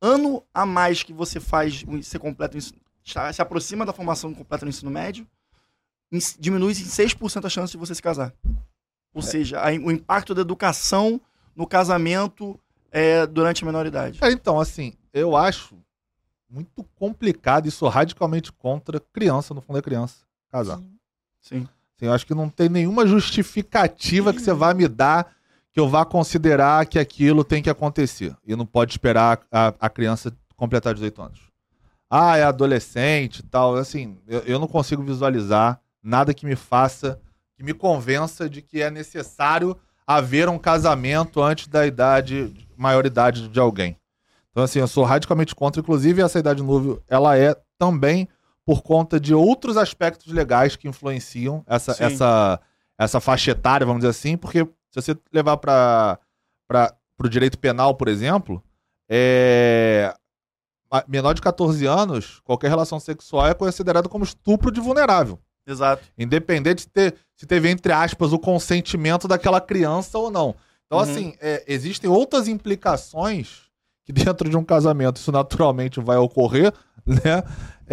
[0.00, 4.90] ano a mais que você faz, você completa, se aproxima da formação completa no ensino
[4.90, 5.24] médio,
[6.38, 8.34] diminui em 6% a chance de você se casar.
[9.14, 9.24] Ou é.
[9.24, 11.20] seja, a, o impacto da educação
[11.54, 12.58] no casamento
[12.90, 14.18] é, durante a menoridade.
[14.22, 15.76] É, então, assim, eu acho
[16.48, 20.16] muito complicado e sou radicalmente contra criança, no fundo é criança,
[20.50, 20.78] casar.
[20.78, 20.98] Sim.
[21.40, 21.68] Sim.
[21.96, 25.32] Sim eu acho que não tem nenhuma justificativa que você vai me dar
[25.72, 28.36] que eu vá considerar que aquilo tem que acontecer.
[28.46, 31.40] E não pode esperar a, a criança completar 18 anos.
[32.10, 33.76] Ah, é adolescente e tal.
[33.76, 37.20] Assim, eu, eu não consigo visualizar nada que me faça,
[37.56, 43.60] que me convença de que é necessário haver um casamento antes da idade, maioridade de
[43.60, 43.96] alguém.
[44.50, 45.80] Então, assim, eu sou radicalmente contra.
[45.80, 48.28] Inclusive, essa idade núbil, ela é também
[48.64, 52.60] por conta de outros aspectos legais que influenciam essa, essa,
[52.98, 56.18] essa faixa etária, vamos dizer assim, porque se você levar para
[57.18, 58.62] o direito penal, por exemplo,
[59.08, 60.14] é,
[61.08, 65.38] menor de 14 anos, qualquer relação sexual é considerada como estupro de vulnerável.
[65.66, 66.02] Exato.
[66.18, 70.54] Independente de ter, se teve, entre aspas, o consentimento daquela criança ou não.
[70.86, 71.04] Então, uhum.
[71.04, 73.62] assim, é, existem outras implicações
[74.04, 76.72] que dentro de um casamento isso naturalmente vai ocorrer,
[77.06, 77.42] né?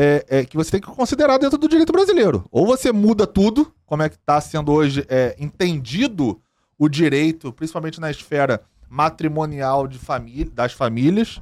[0.02, 2.46] É, é, que você tem que considerar dentro do direito brasileiro.
[2.52, 6.40] Ou você muda tudo, como é que está sendo hoje é, entendido
[6.78, 11.42] o direito, principalmente na esfera matrimonial de família, das famílias,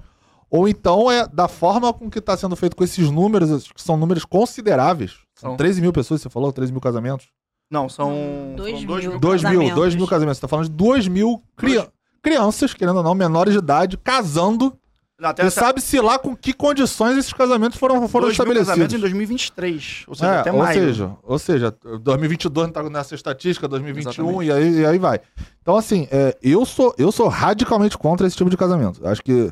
[0.49, 3.97] ou então é da forma com que está sendo feito com esses números, que são
[3.97, 5.15] números consideráveis.
[5.35, 6.51] São 13 mil pessoas, você falou?
[6.51, 7.27] 13 mil casamentos?
[7.69, 10.37] Não, são 2 mil, mil, dois mil, dois mil casamentos.
[10.37, 11.91] Você está falando de 2 mil crianças
[12.27, 14.77] crianças, querendo ou não, menores de idade, casando.
[15.19, 18.69] Até e sabe-se lá com que condições esses casamentos foram, foram estabelecidos.
[18.69, 20.79] casamentos em 2023, ou seja, é, até ou maio.
[20.79, 25.19] Seja, ou seja, 2022 não tá nessa estatística, 2021 e aí, e aí vai.
[25.59, 29.07] Então, assim, é, eu, sou, eu sou radicalmente contra esse tipo de casamento.
[29.07, 29.51] Acho que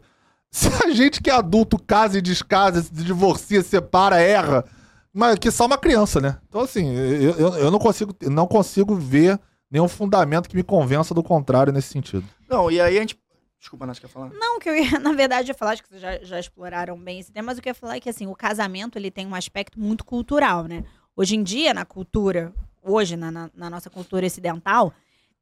[0.55, 4.63] se a gente que é adulto casa e descasa, se divorcia, separa, erra,
[5.11, 6.39] mas que só uma criança, né?
[6.47, 9.37] Então, assim, eu, eu, eu não, consigo, não consigo ver
[9.69, 12.23] nenhum fundamento que me convença do contrário nesse sentido.
[12.47, 13.19] Não, e aí a gente.
[13.59, 14.29] Desculpa, Nath, quer falar?
[14.29, 17.19] Não, que eu ia, na verdade, ia falar, acho que vocês já, já exploraram bem
[17.19, 19.27] esse tema, mas o que eu ia falar é que, assim, o casamento, ele tem
[19.27, 20.85] um aspecto muito cultural, né?
[21.17, 24.93] Hoje em dia, na cultura, hoje, na, na, na nossa cultura ocidental,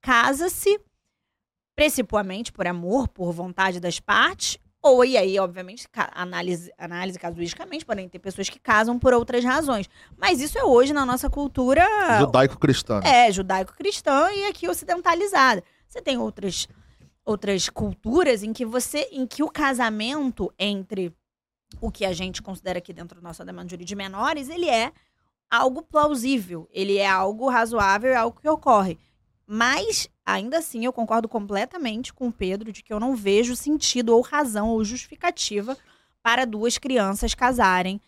[0.02, 0.80] casa-se
[1.76, 8.10] principalmente por amor, por vontade das partes, ou, e aí, obviamente, análise, análise casuisticamente, podem
[8.10, 9.90] ter pessoas que casam por outras razões.
[10.18, 11.88] Mas isso é hoje na nossa cultura.
[12.20, 13.00] Judaico-cristã.
[13.00, 13.28] Né?
[13.28, 15.64] É, judaico-cristã e aqui ocidentalizada.
[15.88, 16.68] Você tem outras,
[17.24, 19.08] outras culturas em que você.
[19.10, 21.16] em que o casamento entre
[21.80, 24.92] o que a gente considera aqui dentro do nosso ordenamento jurídico de menores, ele é
[25.50, 29.00] algo plausível, ele é algo razoável, é algo que ocorre.
[29.56, 34.10] Mas, ainda assim, eu concordo completamente com o Pedro de que eu não vejo sentido
[34.10, 35.78] ou razão ou justificativa
[36.24, 38.02] para duas crianças casarem.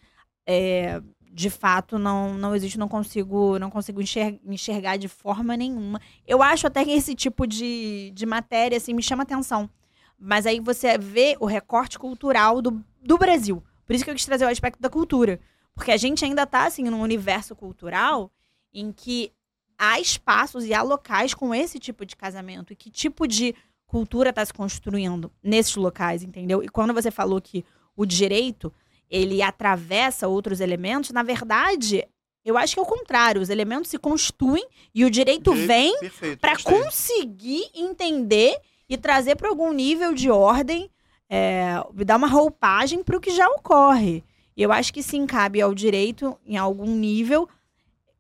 [0.44, 6.02] É, de fato, não, não existe, não consigo, não consigo enxergar, enxergar de forma nenhuma.
[6.26, 9.70] Eu acho até que esse tipo de, de matéria assim, me chama atenção.
[10.18, 13.64] Mas aí você vê o recorte cultural do, do Brasil.
[13.86, 15.40] Por isso que eu quis trazer o aspecto da cultura.
[15.76, 18.32] Porque a gente ainda está assim, num universo cultural
[18.74, 19.32] em que
[19.78, 24.30] há espaços e há locais com esse tipo de casamento e que tipo de cultura
[24.30, 26.64] está se construindo nesses locais, entendeu?
[26.64, 27.64] E quando você falou que
[27.96, 28.74] o direito
[29.10, 32.06] ele atravessa outros elementos, na verdade,
[32.44, 33.42] eu acho que é o contrário.
[33.42, 38.58] Os elementos se constituem e o direito, direito vem para conseguir entender
[38.88, 40.90] e trazer para algum nível de ordem,
[41.30, 44.24] é, dar uma roupagem para o que já ocorre.
[44.56, 47.50] E eu acho que sim cabe ao direito, em algum nível,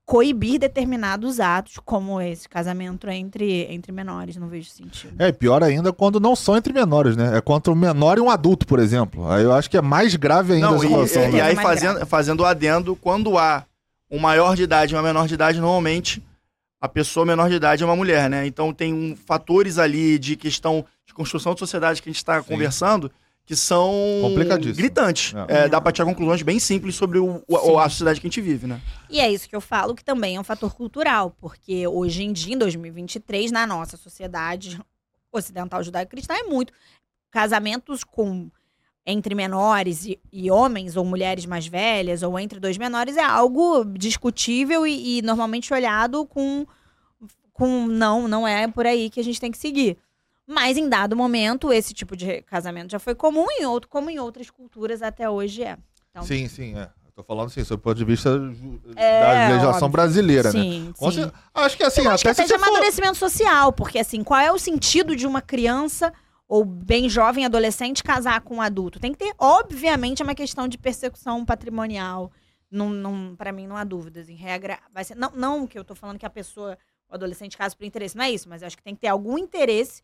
[0.05, 5.15] coibir determinados atos, como esse casamento entre, entre menores, não vejo sentido.
[5.17, 7.37] É, pior ainda quando não são entre menores, né?
[7.37, 9.27] É contra um menor e um adulto, por exemplo.
[9.29, 11.23] Aí eu acho que é mais grave ainda não, essa situação.
[11.23, 11.37] E, e, né?
[11.37, 13.65] e aí, fazendo, fazendo o adendo, quando há
[14.09, 16.21] um maior de idade e uma menor de idade, normalmente
[16.79, 18.45] a pessoa menor de idade é uma mulher, né?
[18.45, 22.43] Então tem um, fatores ali de questão de construção de sociedade que a gente está
[22.43, 23.11] conversando
[23.45, 23.93] que são
[24.75, 25.33] gritantes.
[25.47, 25.65] É.
[25.65, 28.41] É, dá para tirar conclusões bem simples sobre o, o, a sociedade que a gente
[28.41, 28.81] vive, né?
[29.09, 32.33] E é isso que eu falo, que também é um fator cultural, porque hoje em
[32.33, 34.79] dia, em 2023, na nossa sociedade
[35.31, 36.73] ocidental judaico-cristã, é muito
[37.29, 38.49] casamentos com
[39.05, 43.85] entre menores e, e, homens ou mulheres mais velhas ou entre dois menores é algo
[43.85, 46.65] discutível e, e normalmente olhado com
[47.53, 49.95] com não não é por aí que a gente tem que seguir
[50.47, 54.19] mas em dado momento, esse tipo de casamento já foi comum, em outro, como em
[54.19, 55.77] outras culturas até hoje é.
[56.11, 56.89] Então, sim, sim, é.
[57.15, 58.29] Estou falando assim, sob o ponto de vista
[58.97, 59.89] é, da legislação óbvio.
[59.89, 60.93] brasileira, sim, né?
[60.97, 61.31] Sim.
[61.53, 63.29] Acho que assim, Eu acho até, que até de amadurecimento for...
[63.29, 66.13] social, porque assim, qual é o sentido de uma criança
[66.45, 68.99] ou bem jovem adolescente casar com um adulto?
[68.99, 72.33] Tem que ter, obviamente, uma questão de persecução patrimonial.
[72.69, 74.27] Não, não, para mim não há dúvidas.
[74.27, 75.15] Em regra, vai ser.
[75.15, 76.77] Não, não que eu estou falando que a pessoa,
[77.09, 79.07] o adolescente casa por interesse, não é isso, mas eu acho que tem que ter
[79.07, 80.03] algum interesse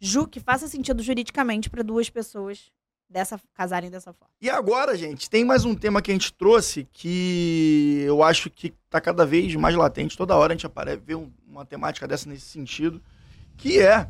[0.00, 2.70] ju que faça sentido juridicamente para duas pessoas
[3.08, 4.32] dessa casarem dessa forma.
[4.40, 8.72] E agora, gente, tem mais um tema que a gente trouxe que eu acho que
[8.86, 10.16] está cada vez mais latente.
[10.16, 13.02] Toda hora a gente aparece, vê uma temática dessa nesse sentido,
[13.56, 14.08] que é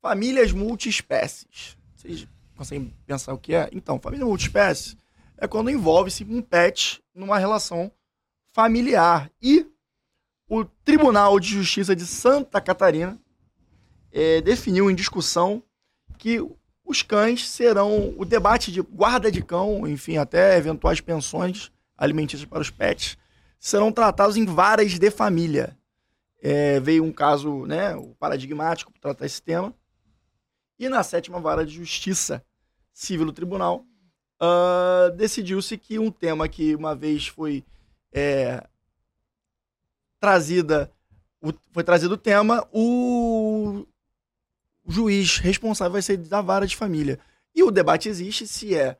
[0.00, 1.76] famílias multiespécies.
[1.96, 3.70] Vocês conseguem pensar o que é?
[3.72, 4.96] Então, família multiespécie
[5.38, 7.90] é quando envolve-se um pet numa relação
[8.52, 9.30] familiar.
[9.40, 9.66] E
[10.48, 13.18] o Tribunal de Justiça de Santa Catarina
[14.12, 15.62] é, definiu em discussão
[16.18, 16.40] que
[16.84, 22.60] os cães serão o debate de guarda de cão, enfim, até eventuais pensões alimentícias para
[22.60, 23.16] os pets,
[23.58, 25.76] serão tratados em varas de família.
[26.42, 29.72] É, veio um caso, né, paradigmático para tratar esse tema.
[30.78, 32.44] E na sétima vara de justiça
[32.92, 33.86] civil do tribunal,
[34.42, 37.64] uh, decidiu-se que um tema que uma vez foi
[38.12, 38.66] é,
[40.18, 40.90] trazida,
[41.40, 43.86] o, foi trazido o tema, o
[44.84, 47.18] o juiz responsável vai ser da vara de família.
[47.54, 48.96] E o debate existe se é,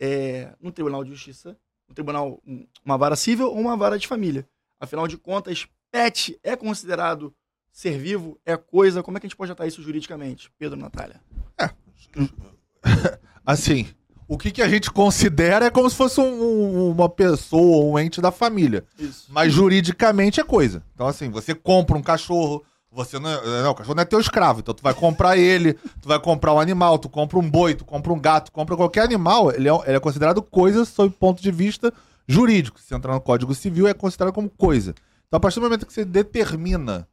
[0.00, 1.56] é no Tribunal de Justiça,
[1.88, 2.42] no Tribunal,
[2.84, 4.48] uma vara civil ou uma vara de família.
[4.80, 7.34] Afinal de contas, pet é considerado
[7.72, 8.38] ser vivo?
[8.44, 9.02] É coisa?
[9.02, 10.50] Como é que a gente pode tratar isso juridicamente?
[10.58, 11.20] Pedro Natália.
[11.58, 11.70] É.
[13.44, 13.88] Assim,
[14.28, 18.20] o que, que a gente considera é como se fosse um, uma pessoa, um ente
[18.20, 18.84] da família.
[18.98, 19.26] Isso.
[19.30, 20.82] Mas juridicamente é coisa.
[20.94, 24.20] Então, assim, você compra um cachorro, você não, é, não, o cachorro não é teu
[24.20, 27.74] escravo, então tu vai comprar ele, tu vai comprar um animal, tu compra um boi,
[27.74, 31.42] tu compra um gato, compra qualquer animal, ele é, ele é considerado coisa sob ponto
[31.42, 31.92] de vista
[32.26, 32.80] jurídico.
[32.80, 34.94] Se entrar no Código Civil, é considerado como coisa.
[35.26, 37.06] Então, a partir do momento que você determina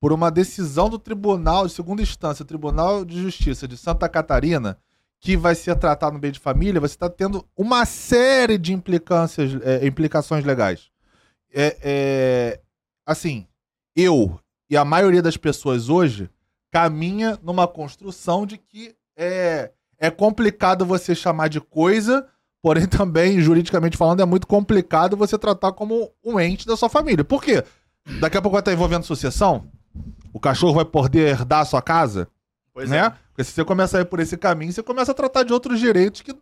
[0.00, 4.76] por uma decisão do tribunal, de segunda instância, Tribunal de Justiça de Santa Catarina,
[5.20, 9.52] que vai ser tratado no bem de família, você está tendo uma série de implicâncias,
[9.62, 10.90] é, implicações legais.
[11.54, 12.60] É, é,
[13.06, 13.46] assim,
[13.94, 14.40] eu
[14.72, 16.30] e a maioria das pessoas hoje
[16.70, 22.26] caminha numa construção de que é, é complicado você chamar de coisa,
[22.62, 27.22] porém também, juridicamente falando, é muito complicado você tratar como um ente da sua família.
[27.22, 27.62] Por quê?
[28.18, 29.70] Daqui a pouco vai estar envolvendo sucessão?
[30.32, 32.26] O cachorro vai poder herdar a sua casa?
[32.72, 32.96] Pois né?
[32.96, 33.10] É.
[33.28, 35.78] Porque se você começa a ir por esse caminho, você começa a tratar de outros
[35.78, 36.34] direitos que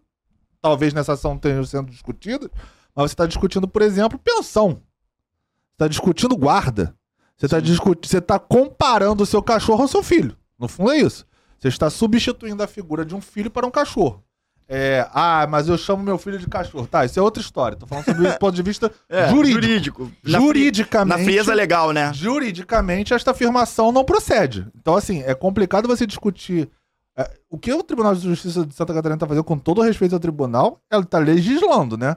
[0.62, 2.48] talvez nessa ação tenham sendo discutidos,
[2.94, 4.68] mas você está discutindo, por exemplo, pensão.
[4.68, 6.94] Você está discutindo guarda.
[7.40, 10.36] Você está discutindo, você está comparando o seu cachorro ao seu filho.
[10.58, 11.26] No fundo é isso.
[11.58, 14.22] Você está substituindo a figura de um filho para um cachorro.
[14.68, 16.86] É, ah, mas eu chamo meu filho de cachorro.
[16.86, 17.78] Tá, isso é outra história.
[17.78, 19.62] Tô falando sobre o ponto de vista é, jurídico.
[19.62, 20.12] Jurídico.
[20.22, 21.18] Juridicamente.
[21.18, 22.12] Na frieza legal, né?
[22.12, 24.66] Juridicamente, esta afirmação não procede.
[24.78, 26.68] Então, assim, é complicado você discutir.
[27.16, 29.82] É, o que o Tribunal de Justiça de Santa Catarina está fazendo, com todo o
[29.82, 32.16] respeito ao tribunal, ela está legislando, né?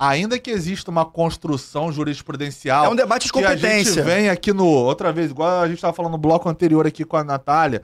[0.00, 2.86] Ainda que exista uma construção jurisprudencial.
[2.86, 3.60] É um debate de competência.
[3.60, 4.64] Que a gente vem aqui no.
[4.64, 7.82] Outra vez, igual a gente estava falando no bloco anterior aqui com a Natália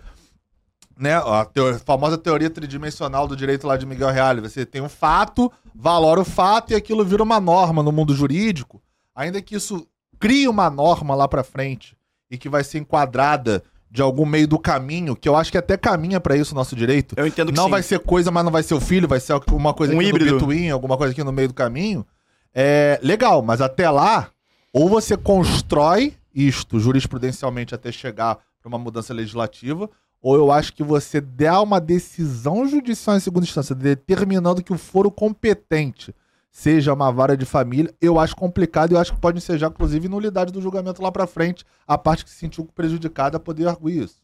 [0.97, 4.41] né, a teoria, famosa teoria tridimensional do direito lá de Miguel Reale.
[4.41, 8.83] Você tem um fato, valora o fato e aquilo vira uma norma no mundo jurídico,
[9.14, 9.87] ainda que isso
[10.19, 11.97] crie uma norma lá para frente
[12.31, 13.62] e que vai ser enquadrada
[13.97, 16.76] de algum meio do caminho, que eu acho que até caminha para isso o nosso
[16.76, 17.14] direito.
[17.16, 17.70] Eu entendo que Não sim.
[17.70, 20.09] vai ser coisa, mas não vai ser o filho, vai ser uma coisa um aqui
[20.11, 20.32] híbrido.
[20.32, 22.07] no between, alguma coisa aqui no meio do caminho.
[22.55, 24.28] É legal, mas até lá,
[24.70, 29.88] ou você constrói isto jurisprudencialmente até chegar para uma mudança legislativa,
[30.20, 34.78] ou eu acho que você dá uma decisão judicial em segunda instância, determinando que o
[34.78, 36.14] foro competente
[36.51, 40.09] seja uma vara de família, eu acho complicado e eu acho que pode ensejar, inclusive,
[40.09, 44.22] nulidade do julgamento lá para frente, a parte que se sentiu prejudicada poder arguir isso.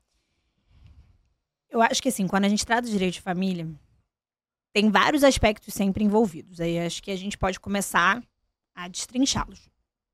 [1.70, 3.66] Eu acho que assim, quando a gente trata de direito de família,
[4.72, 6.60] tem vários aspectos sempre envolvidos.
[6.60, 8.22] Aí acho que a gente pode começar
[8.74, 9.68] a destrinchá-los.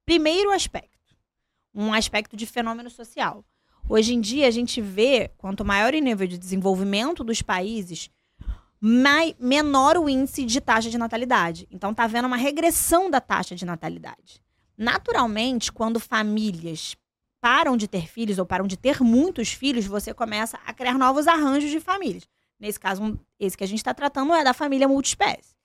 [0.05, 1.17] Primeiro aspecto,
[1.75, 3.45] um aspecto de fenômeno social.
[3.89, 8.11] Hoje em dia, a gente vê, quanto maior o nível de desenvolvimento dos países,
[8.81, 11.67] mai, menor o índice de taxa de natalidade.
[11.71, 14.43] Então, está havendo uma regressão da taxa de natalidade.
[14.77, 16.97] Naturalmente, quando famílias
[17.41, 21.27] param de ter filhos ou param de ter muitos filhos, você começa a criar novos
[21.27, 22.29] arranjos de famílias.
[22.59, 25.57] Nesse caso, esse que a gente está tratando é da família multiespécie.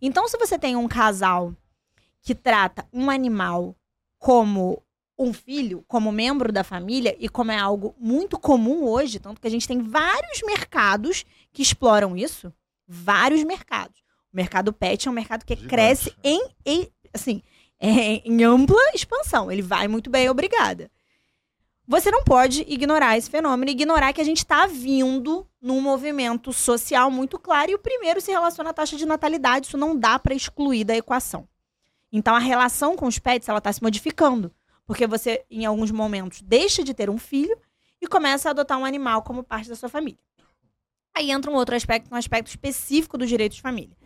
[0.00, 1.54] Então, se você tem um casal
[2.20, 3.76] que trata um animal
[4.18, 4.82] como
[5.18, 9.46] um filho como membro da família e como é algo muito comum hoje, tanto que
[9.46, 12.52] a gente tem vários mercados que exploram isso,
[12.92, 14.00] vários mercados.
[14.32, 15.70] O mercado pet é um mercado que Gigante.
[15.70, 17.42] cresce em, em assim,
[17.80, 19.50] é, em ampla expansão.
[19.50, 20.90] Ele vai muito bem, obrigada.
[21.88, 27.10] Você não pode ignorar esse fenômeno, ignorar que a gente está vindo num movimento social
[27.10, 30.34] muito claro e o primeiro se relaciona à taxa de natalidade, isso não dá para
[30.34, 31.48] excluir da equação.
[32.10, 34.52] Então a relação com os pets ela está se modificando.
[34.86, 37.56] Porque você, em alguns momentos, deixa de ter um filho
[38.00, 40.18] e começa a adotar um animal como parte da sua família.
[41.14, 43.96] Aí entra um outro aspecto, um aspecto específico do direito de família.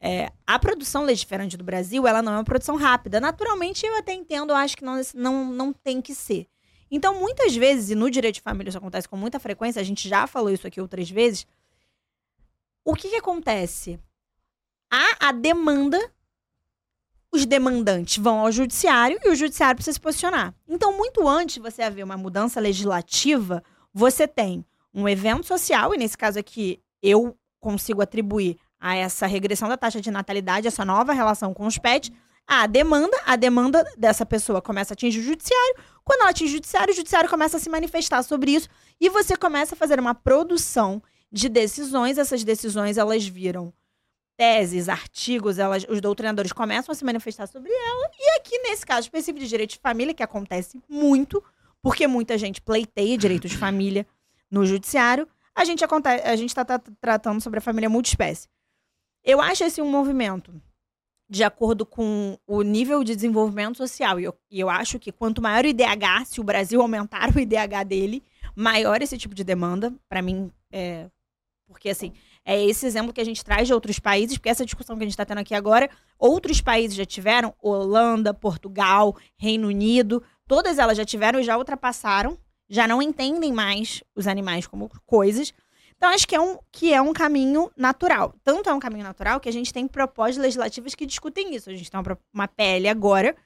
[0.00, 3.20] É, a produção legiferante do Brasil, ela não é uma produção rápida.
[3.20, 6.48] Naturalmente, eu até entendo, acho que não, não, não tem que ser.
[6.90, 10.08] Então, muitas vezes, e no direito de família isso acontece com muita frequência, a gente
[10.08, 11.46] já falou isso aqui outras vezes,
[12.84, 13.98] o que, que acontece?
[14.90, 15.98] Há a demanda
[17.32, 20.54] os demandantes vão ao judiciário e o judiciário precisa se posicionar.
[20.68, 24.62] Então, muito antes de você haver uma mudança legislativa, você tem
[24.94, 30.00] um evento social, e nesse caso aqui eu consigo atribuir a essa regressão da taxa
[30.00, 32.10] de natalidade, essa nova relação com os pets,
[32.46, 35.76] a demanda, a demanda dessa pessoa começa a atingir o judiciário.
[36.04, 38.68] Quando ela atinge o judiciário, o judiciário começa a se manifestar sobre isso
[39.00, 42.18] e você começa a fazer uma produção de decisões.
[42.18, 43.72] Essas decisões elas viram
[44.36, 48.10] teses, artigos, elas, os doutrinadores começam a se manifestar sobre ela.
[48.18, 51.42] E aqui, nesse caso específico de direito de família, que acontece muito,
[51.80, 54.06] porque muita gente pleiteia direito de família
[54.52, 58.48] no judiciário, a gente está tratando sobre a família multiespécie.
[59.24, 60.52] Eu acho esse um movimento
[61.28, 64.20] de acordo com o nível de desenvolvimento social.
[64.20, 67.40] E eu, e eu acho que quanto maior o IDH, se o Brasil aumentar o
[67.40, 68.22] IDH dele,
[68.54, 69.94] maior esse tipo de demanda.
[70.10, 71.08] Para mim, é,
[71.66, 72.12] porque assim,
[72.44, 75.06] é esse exemplo que a gente traz de outros países, porque essa discussão que a
[75.06, 75.88] gente está tendo aqui agora,
[76.18, 82.36] outros países já tiveram, Holanda, Portugal, Reino Unido, todas elas já tiveram e já ultrapassaram,
[82.68, 85.52] já não entendem mais os animais como coisas.
[86.02, 88.34] Então, acho que é, um, que é um caminho natural.
[88.42, 91.70] Tanto é um caminho natural que a gente tem propostas legislativas que discutem isso.
[91.70, 93.36] A gente tem uma, uma PL agora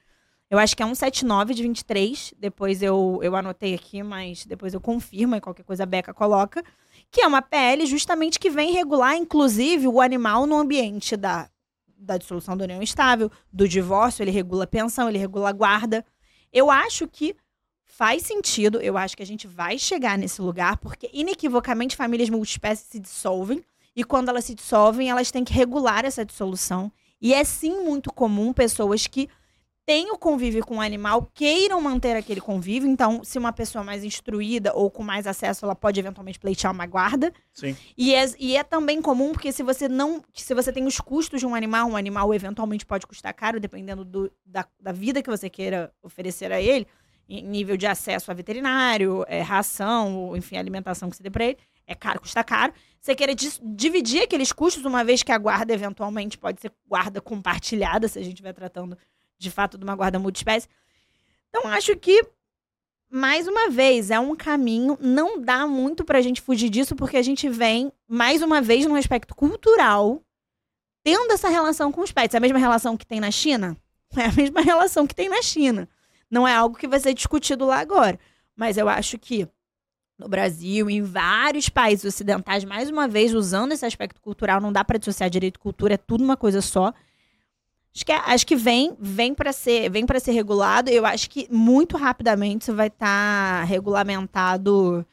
[0.49, 2.33] Eu acho que é 179 de 23.
[2.39, 6.63] Depois eu, eu anotei aqui, mas depois eu confirmo e qualquer coisa a Beca coloca.
[7.11, 11.49] Que é uma PL justamente que vem regular, inclusive, o animal no ambiente da,
[11.97, 16.03] da dissolução da união estável, do divórcio, ele regula a pensão, ele regula a guarda.
[16.51, 17.35] Eu acho que
[17.97, 22.85] faz sentido, eu acho que a gente vai chegar nesse lugar, porque inequivocamente famílias multiespécies
[22.87, 23.63] se dissolvem,
[23.95, 26.91] e quando elas se dissolvem, elas têm que regular essa dissolução.
[27.19, 29.27] E é sim muito comum pessoas que
[29.83, 32.87] têm o convívio com o animal queiram manter aquele convívio.
[32.87, 36.85] Então, se uma pessoa mais instruída ou com mais acesso, ela pode eventualmente pleitear uma
[36.85, 37.33] guarda.
[37.51, 37.75] Sim.
[37.97, 40.21] E é, e é também comum porque se você não.
[40.35, 44.05] Se você tem os custos de um animal, um animal eventualmente pode custar caro, dependendo
[44.05, 46.85] do, da, da vida que você queira oferecer a ele
[47.27, 51.95] nível de acesso a veterinário, é, ração, enfim, alimentação que você dê para ele, é
[51.95, 52.73] caro, custa caro.
[52.99, 58.07] Você querer dividir aqueles custos, uma vez que a guarda eventualmente pode ser guarda compartilhada,
[58.07, 58.97] se a gente estiver tratando
[59.37, 60.67] de fato de uma guarda multiespécie.
[61.49, 62.21] Então, acho que,
[63.09, 67.21] mais uma vez, é um caminho, não dá muito pra gente fugir disso, porque a
[67.21, 70.21] gente vem, mais uma vez, num aspecto cultural,
[71.03, 72.35] tendo essa relação com os pets.
[72.35, 73.77] É a mesma relação que tem na China?
[74.15, 75.87] É a mesma relação que tem na China.
[76.29, 78.19] Não é algo que vai ser discutido lá agora.
[78.55, 79.47] Mas eu acho que
[80.17, 84.83] no Brasil, em vários países ocidentais, mais uma vez, usando esse aspecto cultural, não dá
[84.83, 86.91] para dissociar direito e cultura, é tudo uma coisa só.
[87.93, 90.89] Acho que, é, acho que vem, vem para ser, vem para ser regulado.
[90.89, 95.05] Eu acho que muito rapidamente isso vai estar tá regulamentado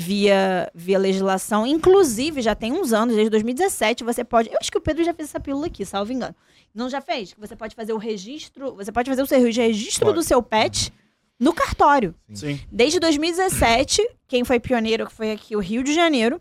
[0.00, 1.66] via, via legislação.
[1.66, 4.48] Inclusive, já tem uns anos, desde 2017, você pode.
[4.50, 6.34] Eu acho que o Pedro já fez essa pílula aqui, salvo engano.
[6.74, 7.34] Não já fez?
[7.38, 8.74] Você pode fazer o registro.
[8.76, 10.16] Você pode fazer o seu registro pode.
[10.16, 10.92] do seu pet
[11.38, 12.14] no cartório.
[12.32, 12.58] Sim.
[12.72, 16.40] Desde 2017, quem foi pioneiro, que foi aqui o Rio de Janeiro,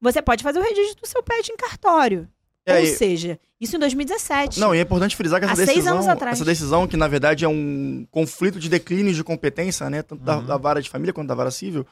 [0.00, 2.28] você pode fazer o registro do seu pet em cartório.
[2.64, 4.58] É, Ou seja, isso em 2017.
[4.58, 6.36] Não, e é importante frisar que essa Há decisão, anos atrás.
[6.36, 10.24] essa decisão que na verdade é um conflito de declínio de competência, né, tanto uhum.
[10.24, 11.86] da, da, vara de família quanto da vara civil,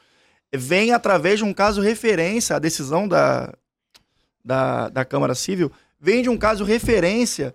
[0.56, 3.52] vem através de um caso referência, a decisão da,
[4.44, 7.54] da, da Câmara Civil vem de um caso referência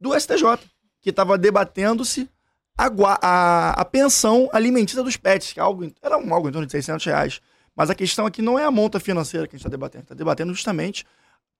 [0.00, 0.58] do STJ,
[1.00, 2.28] que estava debatendo-se
[2.76, 2.88] a,
[3.20, 6.72] a, a, pensão alimentícia dos pets, que é algo, era um, algo em torno de
[6.72, 7.40] 600 reais.
[7.76, 10.14] Mas a questão aqui não é a monta financeira que a gente está debatendo, está
[10.14, 11.06] debatendo justamente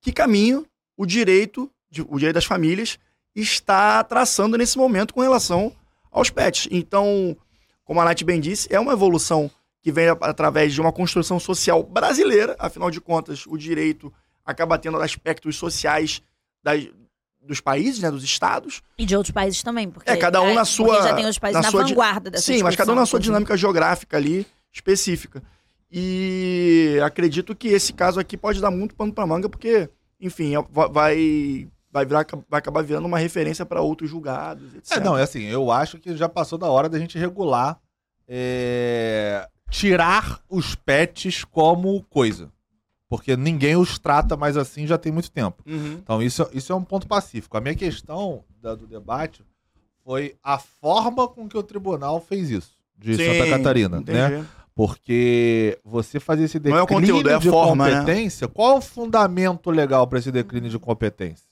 [0.01, 0.67] que caminho
[0.97, 1.71] o direito,
[2.09, 2.99] o direito das famílias
[3.35, 5.75] está traçando nesse momento com relação
[6.11, 6.69] aos pets.
[6.71, 7.37] Então,
[7.85, 9.51] como a Nath bem disse, é uma evolução
[9.83, 14.13] que vem através de uma construção social brasileira, afinal de contas, o direito
[14.45, 16.23] acaba tendo aspectos sociais
[16.63, 16.87] das,
[17.41, 18.83] dos países, né, dos estados.
[18.99, 21.39] E de outros países também, porque é cada um é, na sua já tem os
[21.39, 25.43] países na, na vanguarda dessa Sim, mas cada um na sua dinâmica geográfica ali específica.
[25.91, 29.89] E acredito que esse caso aqui pode dar muito pano para manga, porque,
[30.21, 34.99] enfim, é, vai vai virar, vai acabar virando uma referência para outros julgados, etc.
[34.99, 37.81] É, não, é assim, eu acho que já passou da hora da gente regular
[38.31, 42.51] é, tirar os pets como coisa
[43.11, 45.65] porque ninguém os trata mais assim já tem muito tempo.
[45.67, 45.99] Uhum.
[46.01, 47.57] Então isso, isso é um ponto pacífico.
[47.57, 49.43] A minha questão da, do debate
[50.05, 54.17] foi a forma com que o tribunal fez isso, de Sim, Santa Catarina, entendi.
[54.17, 54.47] né?
[54.77, 57.99] Porque você fazer esse declínio é conteúdo, é de forma, né?
[57.99, 58.53] competência, né?
[58.55, 61.51] qual é o fundamento legal para esse declínio de competência?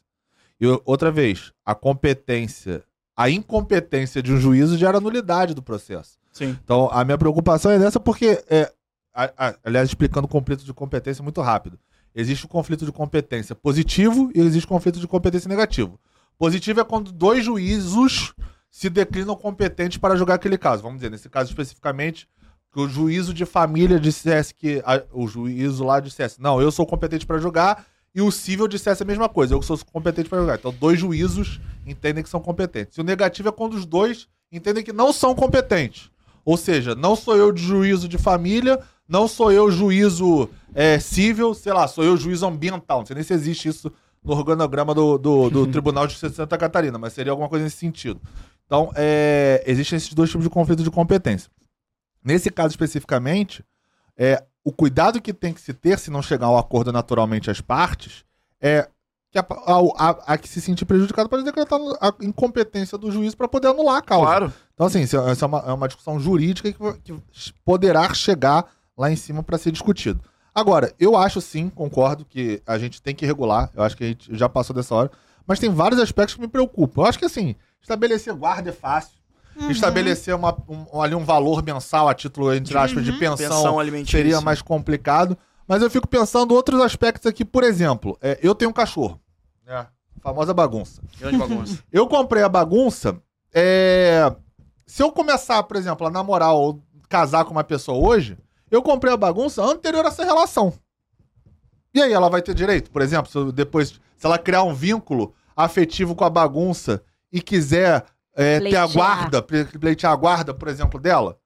[0.61, 2.85] E outra vez, a competência,
[3.17, 6.19] a incompetência de um juízo gera nulidade do processo.
[6.39, 6.57] Sim.
[6.65, 8.73] Então, a minha preocupação é nessa porque é,
[9.65, 11.79] aliás, explicando o conflito de competência muito rápido.
[12.15, 15.99] Existe o conflito de competência positivo e existe o conflito de competência negativo.
[16.39, 18.33] Positivo é quando dois juízos
[18.71, 20.83] se declinam competentes para julgar aquele caso.
[20.83, 22.29] Vamos dizer, nesse caso especificamente,
[22.73, 24.81] que o juízo de família dissesse que.
[24.85, 27.85] A, o juízo lá dissesse, não, eu sou competente para julgar,
[28.15, 30.59] e o civil dissesse a mesma coisa, eu sou competente para julgar.
[30.59, 32.97] Então, dois juízos entendem que são competentes.
[32.97, 36.11] E o negativo é quando os dois entendem que não são competentes.
[36.49, 41.53] Ou seja, não sou eu de juízo de família, não sou eu juízo é, civil,
[41.53, 43.01] sei lá, sou eu juízo ambiental.
[43.01, 43.93] Não sei nem se existe isso
[44.25, 47.67] no organograma do, do, do Tribunal de Justiça de Santa Catarina, mas seria alguma coisa
[47.67, 48.19] nesse sentido.
[48.65, 51.51] Então, é, existem esses dois tipos de conflito de competência.
[52.25, 53.63] Nesse caso especificamente,
[54.17, 57.61] é, o cuidado que tem que se ter, se não chegar ao acordo naturalmente às
[57.61, 58.25] partes,
[58.59, 58.89] é
[59.31, 63.35] que a, a, a, a que se sentir prejudicado pode decretar a incompetência do juiz
[63.35, 64.25] para poder anular a causa.
[64.25, 64.53] Claro.
[64.79, 68.65] Então, assim, isso é uma, é uma discussão jurídica que, que poderá chegar
[68.97, 70.21] lá em cima para ser discutido.
[70.55, 74.07] Agora, eu acho sim, concordo que a gente tem que regular, eu acho que a
[74.07, 75.11] gente já passou dessa hora,
[75.45, 77.03] mas tem vários aspectos que me preocupam.
[77.03, 79.19] Eu acho que assim, estabelecer guarda é fácil.
[79.57, 79.69] Uhum.
[79.69, 83.13] Estabelecer uma, um, ali um valor mensal a título, entre aspas, uhum.
[83.13, 85.37] de pensão, pensão seria mais complicado.
[85.67, 89.21] Mas eu fico pensando outros aspectos aqui, por exemplo, é, eu tenho um cachorro.
[89.67, 89.87] É.
[90.21, 91.03] Famosa bagunça.
[91.19, 91.83] Grande bagunça.
[91.93, 93.21] eu comprei a bagunça
[93.53, 94.33] é,
[94.89, 98.39] se eu começar, por exemplo, a namorar ou casar com uma pessoa hoje,
[98.71, 100.73] eu comprei a bagunça anterior a essa relação.
[101.93, 102.91] E aí, ela vai ter direito?
[102.91, 108.07] Por exemplo, se depois, se ela criar um vínculo afetivo com a bagunça e quiser
[108.35, 111.39] é, ter a guarda, pleitear a guarda, por exemplo, dela.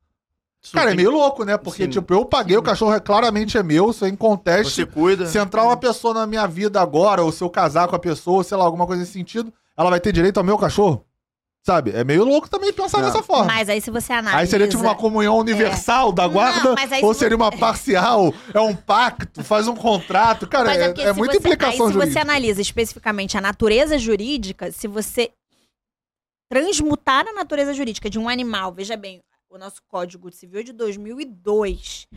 [0.62, 1.58] Isso Cara, é meio louco, né?
[1.58, 1.90] Porque, Sim.
[1.90, 2.60] tipo, eu paguei, Sim.
[2.60, 4.84] o cachorro é, claramente é meu, isso é inconteste.
[4.84, 5.26] Você cuida.
[5.26, 8.44] Se entrar uma pessoa na minha vida agora, ou se eu casar com a pessoa,
[8.44, 11.04] sei lá, alguma coisa nesse sentido, ela vai ter direito ao meu cachorro?
[11.64, 11.92] Sabe?
[11.92, 13.06] É meio louco também pensar não.
[13.06, 13.44] dessa forma.
[13.44, 14.38] Mas aí se você analisa...
[14.38, 16.12] Aí seria tipo uma comunhão universal é.
[16.12, 16.74] da guarda?
[16.74, 18.34] Não, ou seria uma parcial?
[18.52, 19.44] É um pacto?
[19.44, 20.48] Faz um contrato?
[20.48, 22.06] Cara, é, é, é muita você, implicação aí, jurídica.
[22.06, 25.30] se você analisa especificamente a natureza jurídica, se você
[26.50, 30.72] transmutar a natureza jurídica de um animal, veja bem, o nosso Código Civil é de
[30.72, 32.08] 2002.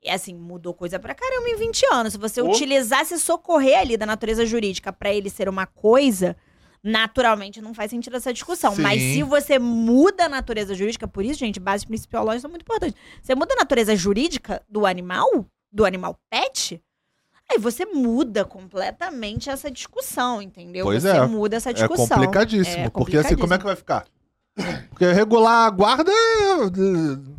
[0.00, 2.12] E assim, mudou coisa pra caramba em 20 anos.
[2.12, 2.48] Se você oh.
[2.48, 6.36] utilizasse socorrer ali da natureza jurídica para ele ser uma coisa
[6.86, 8.74] naturalmente não faz sentido essa discussão.
[8.76, 8.82] Sim.
[8.82, 12.96] Mas se você muda a natureza jurídica, por isso, gente, bases principiológicas são muito importantes.
[13.20, 15.28] Você muda a natureza jurídica do animal,
[15.72, 16.80] do animal pet,
[17.50, 20.84] aí você muda completamente essa discussão, entendeu?
[20.84, 21.26] Pois você é.
[21.26, 22.04] muda essa é discussão.
[22.04, 24.06] É complicadíssimo, é porque assim, como é que vai ficar?
[24.88, 26.12] Porque regular a guarda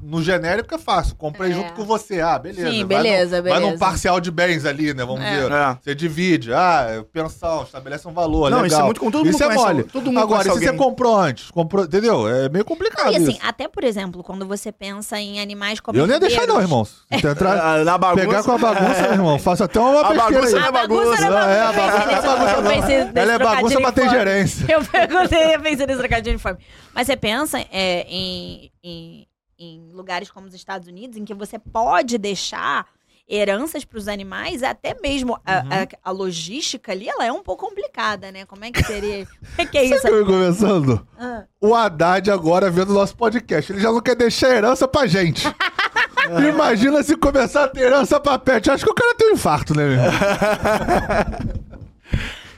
[0.04, 1.16] no genérico é fácil.
[1.16, 1.54] Comprei é.
[1.56, 2.22] junto com você.
[2.22, 2.70] Ah, beleza.
[2.70, 3.60] Sim, beleza, vai no, beleza.
[3.60, 5.04] Vai num parcial de bens ali, né?
[5.04, 5.32] Vamos é.
[5.32, 5.52] dizer.
[5.52, 5.78] É.
[5.82, 6.54] Você divide.
[6.54, 8.52] Ah, pensão, estabelece um valor.
[8.52, 8.68] Não, legal.
[8.68, 9.34] isso é muito com todo mundo.
[9.34, 9.84] Isso é mole.
[9.84, 10.70] Todo mundo Agora, se alguém.
[10.70, 12.30] você comprou antes, comprou, entendeu?
[12.30, 13.12] É meio complicado.
[13.12, 13.40] E assim, isso.
[13.42, 15.98] até por exemplo, quando você pensa em animais como.
[15.98, 16.88] Eu nem ia deixar, não, irmão.
[17.12, 18.28] Entrar, Na bagunça.
[18.28, 19.40] Pegar com a bagunça, irmão.
[19.40, 20.64] Faço até uma a bagunça aí.
[20.64, 21.26] É a bagunça.
[21.26, 23.12] É, a bagunça é bagunça.
[23.16, 24.66] Ela é bagunça pra ter gerência.
[24.72, 26.60] Eu perguntei, eu pensei nesse trocadilho de uniforme.
[26.94, 29.28] Mas você pensa é, em, em,
[29.58, 32.86] em, lugares como os Estados Unidos, em que você pode deixar
[33.30, 35.70] heranças para os animais, até mesmo a, uhum.
[36.04, 38.46] a, a, logística ali, ela é um pouco complicada, né?
[38.46, 39.26] Como é que seria?
[39.56, 40.02] Como é que é isso?
[40.02, 41.08] Sabe começando?
[41.18, 41.46] Ah.
[41.62, 45.48] O Haddad agora vendo o nosso podcast, ele já não quer deixar herança pra gente.
[46.50, 48.70] Imagina se começar a ter herança pra pet.
[48.70, 50.12] Acho que o cara tem um infarto, né, meu irmão?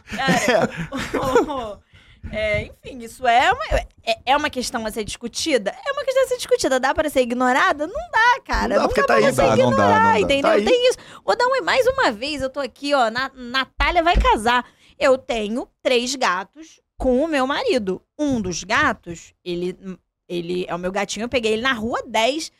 [0.09, 0.69] Cara,
[2.31, 3.63] é, enfim, isso é uma,
[4.09, 5.75] é, é, uma questão a ser discutida?
[5.85, 6.79] É uma questão a ser discutida.
[6.79, 7.85] Dá para ser ignorada?
[7.85, 8.67] Não dá, cara.
[8.67, 10.19] Não dá, não porque dá tá aí, ignorar, não dá, não dá.
[10.19, 10.51] entendeu?
[10.51, 10.97] Tá Tem isso.
[11.25, 14.65] Vou dar um, mais uma vez, eu tô aqui, ó, na, Natália vai casar.
[14.97, 18.01] Eu tenho três gatos com o meu marido.
[18.17, 19.77] Um dos gatos, ele,
[20.27, 22.51] ele é o meu gatinho, eu peguei ele na rua 10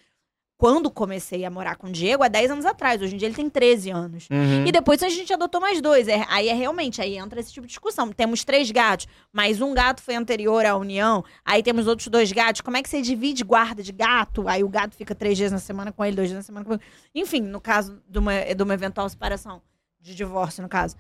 [0.59, 3.01] quando comecei a morar com o Diego, há 10 anos atrás.
[3.01, 4.27] Hoje em dia ele tem 13 anos.
[4.29, 4.67] Uhum.
[4.67, 6.09] E depois a gente adotou mais dois.
[6.09, 8.11] É, aí é realmente, aí entra esse tipo de discussão.
[8.11, 11.23] Temos três gatos, mas um gato foi anterior à união.
[11.45, 12.59] Aí temos outros dois gatos.
[12.59, 14.49] Como é que você divide guarda de gato?
[14.49, 16.73] Aí o gato fica três dias na semana com ele, dois dias na semana com
[16.73, 16.83] ele.
[17.15, 19.61] Enfim, no caso de uma, de uma eventual separação,
[20.01, 20.97] de divórcio, no caso.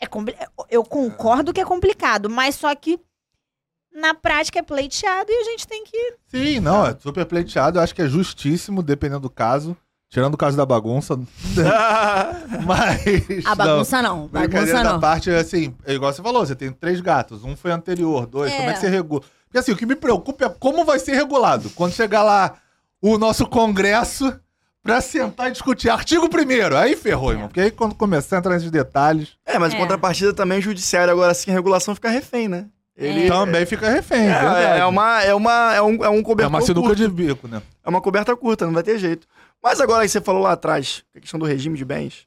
[0.00, 0.06] É
[0.70, 3.00] eu concordo que é complicado, mas só que
[3.94, 6.14] na prática é pleiteado e a gente tem que.
[6.28, 7.78] Sim, não, é super pleiteado.
[7.78, 9.76] Eu acho que é justíssimo, dependendo do caso.
[10.08, 11.16] Tirando o caso da bagunça.
[12.66, 13.46] Mas.
[13.46, 14.16] A bagunça não.
[14.18, 14.28] não.
[14.28, 15.00] Bagunça não.
[15.00, 17.44] parte, assim, é igual você falou, você tem três gatos.
[17.44, 18.52] Um foi anterior, dois.
[18.52, 18.56] É.
[18.56, 19.22] Como é que você regula?
[19.46, 21.70] Porque assim, o que me preocupa é como vai ser regulado.
[21.70, 22.56] Quando chegar lá
[23.00, 24.38] o nosso Congresso
[24.82, 25.88] pra sentar e discutir.
[25.88, 27.34] Artigo primeiro, aí ferrou, é.
[27.34, 27.48] irmão.
[27.48, 29.30] Porque aí quando começar a entrar nesses detalhes.
[29.46, 29.76] É, mas é.
[29.76, 32.66] em contrapartida também judiciário agora, assim, a regulação fica refém, né?
[32.96, 34.28] Ele também fica refém.
[34.28, 36.52] É, é, uma, é, uma, é, um, é um cobertor.
[36.52, 37.02] É uma sinuca curto.
[37.02, 37.62] de bico, né?
[37.82, 39.26] É uma coberta curta, não vai ter jeito.
[39.62, 42.26] Mas agora que você falou lá atrás, a questão do regime de bens,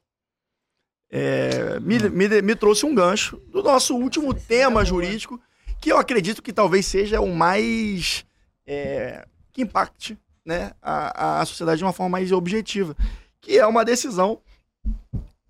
[1.12, 2.10] é, me, hum.
[2.12, 5.40] me, me, trouxe um gancho do nosso último tema jurídico,
[5.80, 8.26] que eu acredito que talvez seja o mais.
[8.66, 12.96] É, que impacte né, a, a sociedade de uma forma mais objetiva,
[13.40, 14.40] que é uma decisão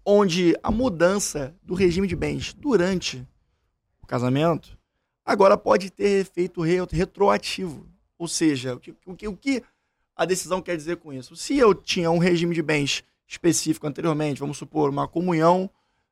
[0.05, 3.25] onde a mudança do regime de bens durante
[4.03, 4.74] o casamento
[5.25, 7.87] agora pode ter efeito retroativo.
[8.17, 9.63] Ou seja, o que, o, que, o que
[10.15, 11.35] a decisão quer dizer com isso?
[11.35, 15.69] Se eu tinha um regime de bens específico anteriormente, vamos supor, uma comunhão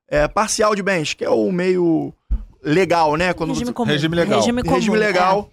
[0.07, 2.13] é, parcial de bens, que é o meio
[2.61, 3.33] legal, né?
[3.33, 3.73] Quando regime, você...
[3.73, 3.91] comum.
[3.91, 4.39] regime legal.
[4.39, 5.51] Regime, comum, regime legal.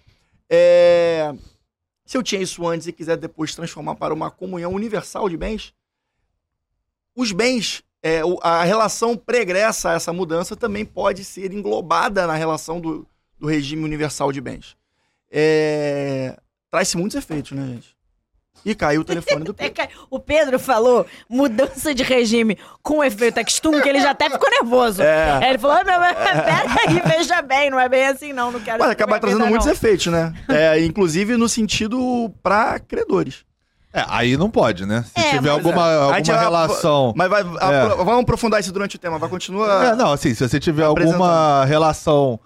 [0.49, 1.33] É.
[1.33, 1.35] É...
[2.05, 5.73] Se eu tinha isso antes e quiser depois transformar para uma comunhão universal de bens,
[7.15, 12.81] os bens, é, a relação pregressa a essa mudança também pode ser englobada na relação
[12.81, 13.07] do,
[13.41, 14.77] do regime universal de bens.
[15.31, 16.37] É...
[16.71, 17.97] Traz-se muitos efeitos, né, gente?
[18.65, 19.89] E caiu o telefone do Pedro.
[20.11, 25.03] o Pedro falou mudança de regime com efeito textum, que ele já até ficou nervoso.
[25.03, 25.49] É.
[25.49, 28.79] Ele falou, não, mas peraí, veja bem, não é bem assim não, não quero...
[28.79, 29.73] Mas acaba trazendo muitos não.
[29.73, 30.35] efeitos, né?
[30.51, 33.45] É, inclusive no sentido para credores.
[33.93, 35.05] É, aí não pode, né?
[35.17, 35.97] Se é, tiver alguma, é.
[35.97, 37.13] alguma relação.
[37.17, 37.89] Mas vai, é.
[37.97, 39.87] vamos aprofundar isso durante o tema, vai continuar.
[39.87, 42.39] É, não, assim, se você tiver alguma relação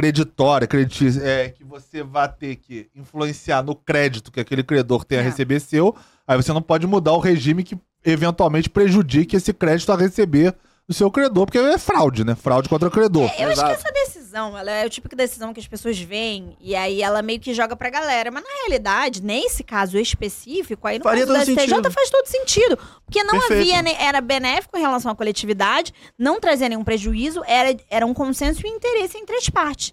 [0.00, 5.16] creditória, credit, é, que você vai ter que influenciar no crédito que aquele credor tem
[5.18, 5.24] a É.
[5.24, 5.96] receber seu,
[6.28, 10.54] aí você não pode mudar o regime que eventualmente prejudique esse crédito a receber
[10.88, 12.36] do seu credor, porque é fraude, né?
[12.36, 13.28] Fraude contra o credor.
[13.36, 13.68] É, eu acho Exato.
[13.68, 17.02] que essa decisão, ela é o tipo de decisão que as pessoas veem e aí
[17.02, 18.30] ela meio que joga pra galera.
[18.30, 21.90] Mas na realidade, nesse caso específico, aí no Faria caso da STJ sentido.
[21.90, 22.78] faz todo sentido.
[23.04, 23.74] Porque não Perfeito.
[23.74, 28.64] havia, era benéfico em relação à coletividade, não trazia nenhum prejuízo, era, era um consenso
[28.64, 29.92] e interesse entre as partes.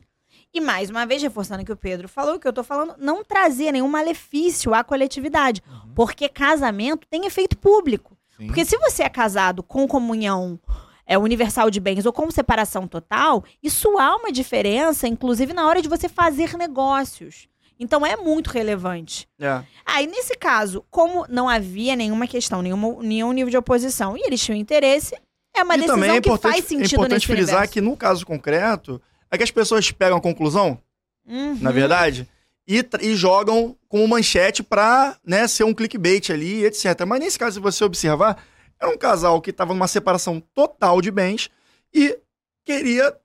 [0.54, 2.94] E mais uma vez, reforçando o que o Pedro falou, o que eu tô falando,
[3.00, 5.64] não trazia nenhum malefício à coletividade.
[5.96, 8.16] Porque casamento tem efeito público.
[8.38, 8.48] Sim.
[8.48, 10.60] Porque se você é casado com comunhão
[11.06, 15.82] é, universal de bens ou com separação total, isso há uma diferença, inclusive na hora
[15.82, 17.48] de você fazer negócios.
[17.80, 19.28] Então é muito relevante.
[19.40, 19.62] É.
[19.86, 24.42] Aí, nesse caso, como não havia nenhuma questão, nenhuma, nenhum nível de oposição, e eles
[24.42, 25.16] tinham interesse,
[25.56, 27.74] é uma e decisão é que importante, faz é sentido importante nesse frisar universo.
[27.74, 30.80] que no caso concreto, é que as pessoas pegam a conclusão,
[31.28, 31.58] Uhum.
[31.62, 32.28] na verdade,
[32.68, 37.06] e, e jogam como manchete pra né, ser um clickbait ali, etc.
[37.08, 38.42] Mas nesse caso, se você observar,
[38.84, 41.50] era um casal que estava numa separação total de bens
[41.94, 42.20] e
[42.66, 43.16] queria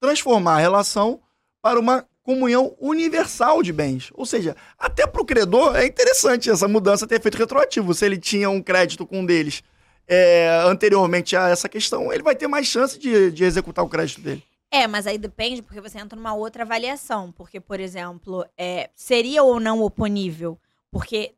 [0.00, 1.20] transformar a relação
[1.62, 4.10] para uma comunhão universal de bens.
[4.14, 7.94] Ou seja, até para o credor é interessante essa mudança ter efeito retroativo.
[7.94, 9.62] Se ele tinha um crédito com um deles
[10.08, 14.20] é, anteriormente a essa questão, ele vai ter mais chance de, de executar o crédito
[14.20, 14.42] dele.
[14.70, 17.30] É, mas aí depende, porque você entra numa outra avaliação.
[17.30, 20.58] Porque, por exemplo, é, seria ou não oponível?
[20.90, 21.32] Porque,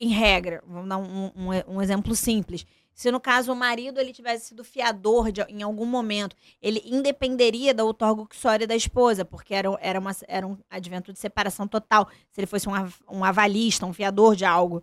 [0.00, 2.66] em regra, vamos dar um, um- um exemplo simples.
[2.94, 7.74] Se no caso o marido ele tivesse sido fiador de- em algum momento, ele independeria
[7.74, 12.08] da outorga uxória da esposa, porque era, era, uma, era um advento de separação total.
[12.32, 12.72] Se ele fosse um,
[13.10, 14.82] um avalista, um fiador de algo.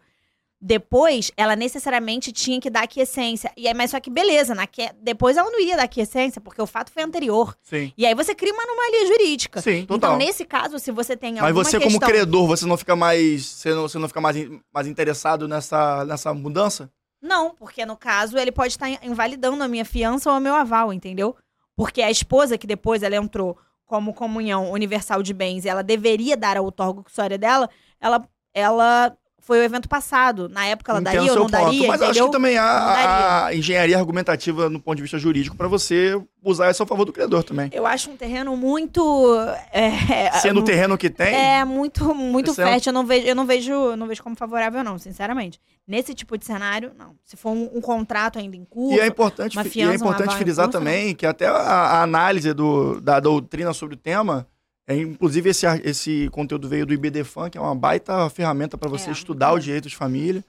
[0.65, 3.51] Depois, ela necessariamente tinha que dar aquiescência.
[3.57, 6.61] E aí, mas só que beleza, na que- depois ela não iria dar aquiescência, porque
[6.61, 7.53] o fato foi anterior.
[7.61, 7.91] Sim.
[7.97, 9.61] E aí você cria uma anomalia jurídica.
[9.61, 10.15] Sim, total.
[10.15, 11.99] Então, nesse caso, se você tem Mas alguma você, questão...
[11.99, 13.45] como credor, você não fica mais.
[13.45, 14.37] Você não, você não fica mais,
[14.73, 16.89] mais interessado nessa, nessa mudança?
[17.21, 20.93] Não, porque no caso ele pode estar invalidando a minha fiança ou o meu aval,
[20.93, 21.35] entendeu?
[21.75, 26.37] Porque a esposa, que depois ela entrou como comunhão universal de bens e ela deveria
[26.37, 27.03] dar a outorga
[27.37, 30.47] dela, ela, ela foi o evento passado.
[30.47, 34.69] Na época ela Entendo daria ou não daria, Mas acho que também há engenharia argumentativa
[34.69, 37.69] no ponto de vista jurídico para você usar isso a favor do credor também.
[37.73, 39.35] Eu acho um terreno muito...
[39.71, 42.91] É, Sendo o terreno que tem, É muito, muito é fértil.
[42.91, 45.59] Eu não vejo, eu não vejo, não vejo como favorável, não, sinceramente.
[45.85, 47.15] Nesse tipo de cenário, não.
[47.25, 48.95] Se for um, um contrato ainda em curso.
[48.95, 52.01] E é importante, uma fi- e fiança, é importante frisar também que até a, a
[52.03, 54.47] análise do, da doutrina sobre o tema,
[54.87, 59.09] é, inclusive esse, esse conteúdo veio do IBDFAN, que é uma baita ferramenta para você
[59.09, 60.43] É, estudar o direito de família,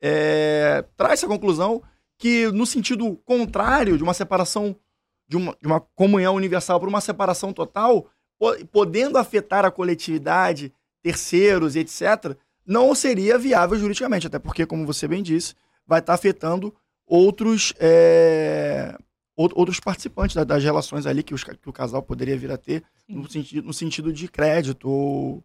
[0.00, 1.82] é, traz essa conclusão
[2.18, 4.76] que no sentido contrário de uma separação,
[5.28, 8.06] de uma, de uma comunhão universal para uma separação total,
[8.38, 10.72] po- podendo afetar a coletividade,
[11.02, 15.54] terceiros etc., não seria viável juridicamente, até porque, como você bem disse,
[15.86, 16.74] vai estar afetando
[17.06, 18.96] outros, é,
[19.36, 22.84] outros participantes da- das relações ali que, os que o casal poderia vir a ter
[23.08, 25.42] no sentido, no sentido de crédito ou,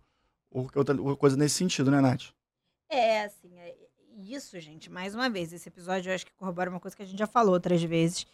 [0.51, 2.25] ou outra ou coisa nesse sentido, né, Nath?
[2.89, 3.75] É, assim, é-
[4.21, 7.05] isso, gente, mais uma vez, esse episódio eu acho que corrobora uma coisa que a
[7.05, 8.27] gente já falou outras vezes.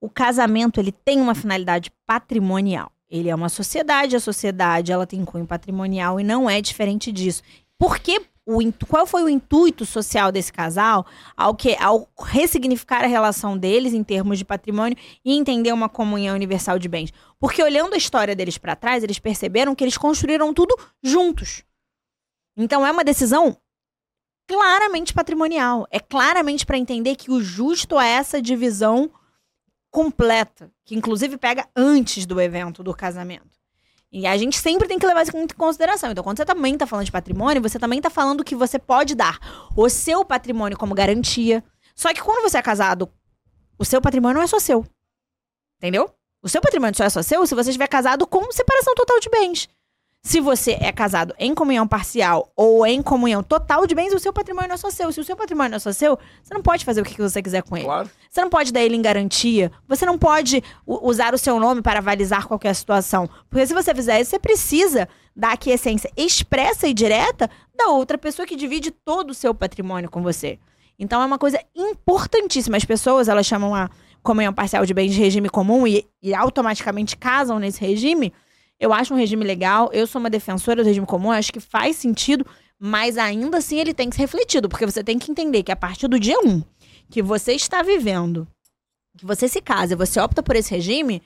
[0.00, 2.92] O casamento, ele tem uma finalidade patrimonial.
[3.08, 7.42] Ele é uma sociedade, a sociedade, ela tem cunho patrimonial e não é diferente disso.
[7.78, 13.06] Por que o, qual foi o intuito social desse casal ao, que, ao ressignificar a
[13.06, 17.12] relação deles em termos de patrimônio e entender uma comunhão universal de bens?
[17.38, 21.64] Porque olhando a história deles para trás, eles perceberam que eles construíram tudo juntos.
[22.56, 23.56] Então é uma decisão
[24.48, 25.86] claramente patrimonial.
[25.90, 29.10] É claramente para entender que o justo é essa divisão
[29.90, 33.61] completa, que inclusive pega antes do evento do casamento.
[34.12, 36.10] E a gente sempre tem que levar isso muito em consideração.
[36.10, 39.14] Então, quando você também está falando de patrimônio, você também está falando que você pode
[39.14, 39.38] dar
[39.74, 41.64] o seu patrimônio como garantia.
[41.96, 43.10] Só que quando você é casado,
[43.78, 44.84] o seu patrimônio não é só seu.
[45.78, 46.12] Entendeu?
[46.42, 49.30] O seu patrimônio só é só seu se você estiver casado com separação total de
[49.30, 49.68] bens.
[50.24, 54.32] Se você é casado em comunhão parcial ou em comunhão total de bens, o seu
[54.32, 55.10] patrimônio não é só seu.
[55.10, 57.42] Se o seu patrimônio não é só seu, você não pode fazer o que você
[57.42, 57.86] quiser com ele.
[57.86, 58.08] Claro.
[58.30, 59.72] Você não pode dar ele em garantia.
[59.88, 63.28] Você não pode usar o seu nome para avalizar qualquer situação.
[63.50, 67.88] Porque se você fizer isso, você precisa dar aqui a essência expressa e direta da
[67.88, 70.56] outra pessoa que divide todo o seu patrimônio com você.
[71.00, 72.76] Então é uma coisa importantíssima.
[72.76, 73.90] As pessoas, elas chamam a
[74.22, 78.32] comunhão parcial de bens de regime comum e, e automaticamente casam nesse regime.
[78.82, 79.88] Eu acho um regime legal.
[79.92, 81.28] Eu sou uma defensora do regime comum.
[81.28, 82.44] eu Acho que faz sentido.
[82.78, 84.68] Mas ainda assim ele tem que ser refletido.
[84.68, 86.62] Porque você tem que entender que a partir do dia 1
[87.08, 88.46] que você está vivendo,
[89.16, 91.22] que você se casa e você opta por esse regime,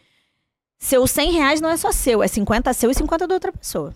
[0.79, 3.95] Seu 100 reais não é só seu, é 50 seu e 50 da outra pessoa.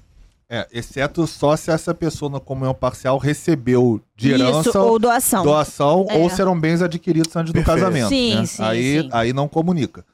[0.48, 5.44] É, exceto só se essa pessoa na comunhão parcial recebeu de herança, Isso, ou doação.
[5.44, 6.16] doação É.
[6.16, 7.78] ou serão bens adquiridos antes do Perfeito.
[7.78, 8.08] casamento.
[8.08, 8.46] Sim, né?
[8.46, 9.08] sim, aí, sim.
[9.12, 10.04] aí não comunica.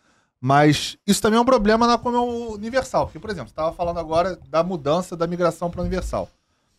[0.47, 3.07] Mas isso também é um problema na comunhão universal.
[3.07, 6.31] Porque, por exemplo, você estava falando agora da mudança da migração para universal.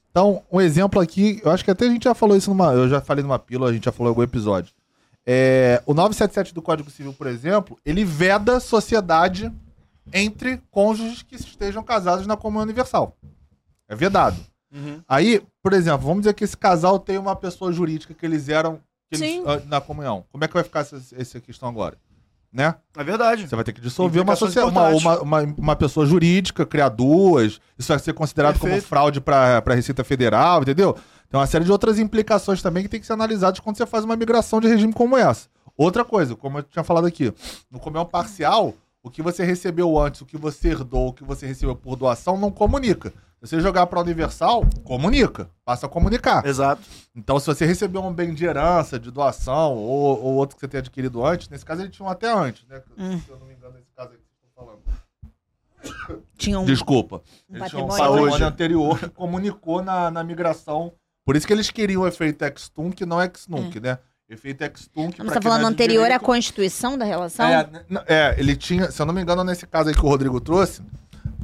[0.10, 2.72] Então, um exemplo aqui, eu acho que até a gente já falou isso numa.
[2.72, 4.74] Eu já falei numa pílula, a gente já falou em algum episódio.
[5.26, 9.52] É, o 977 do Código Civil, por exemplo, ele veda sociedade
[10.14, 13.18] entre cônjuges que estejam casados na comunhão universal.
[13.90, 14.38] É vedado.
[14.74, 15.02] Uhum.
[15.10, 18.80] Aí, por exemplo, vamos dizer que esse casal tem uma pessoa jurídica que eles eram
[19.12, 20.24] que eles, ah, na comunhão.
[20.32, 21.98] Como é que vai ficar essa, essa questão agora?
[22.58, 22.74] Né?
[22.98, 23.48] É verdade.
[23.48, 27.62] Você vai ter que dissolver uma, uma, uma, uma, uma pessoa jurídica, criar duas.
[27.78, 28.90] Isso vai ser considerado como Perfeito.
[28.90, 30.96] fraude para a Receita Federal, entendeu?
[31.30, 34.04] Tem uma série de outras implicações também que tem que ser analisadas quando você faz
[34.04, 35.48] uma migração de regime como essa.
[35.78, 37.32] Outra coisa, como eu tinha falado aqui,
[37.70, 38.74] no comunhão parcial,
[39.08, 42.38] o que você recebeu antes, o que você herdou, o que você recebeu por doação,
[42.38, 43.12] não comunica.
[43.42, 45.50] Se você jogar para universal, comunica.
[45.64, 46.46] Passa a comunicar.
[46.46, 46.82] Exato.
[47.16, 50.68] Então, se você recebeu um bem de herança, de doação, ou, ou outro que você
[50.68, 52.82] tenha adquirido antes, nesse caso ele tinha um até antes, né?
[52.98, 53.20] Hum.
[53.20, 56.24] Se eu não me engano, nesse caso aqui que eu tô falando.
[56.36, 56.66] Tinha um.
[56.66, 57.22] Desculpa.
[57.50, 58.16] Um Eles tinham um patrimônio.
[58.16, 60.94] patrimônio anterior que comunicou na, na migração.
[61.24, 64.00] Por isso que eles queriam o efeito ex-tunc, não ex-nunc, né?
[64.30, 65.18] Efeito ex-tunc.
[65.18, 67.48] Você tá quem falando é anterior à constituição da relação?
[67.48, 67.70] é,
[68.08, 70.82] é, ele tinha, se eu não me engano, nesse caso aí que o Rodrigo trouxe,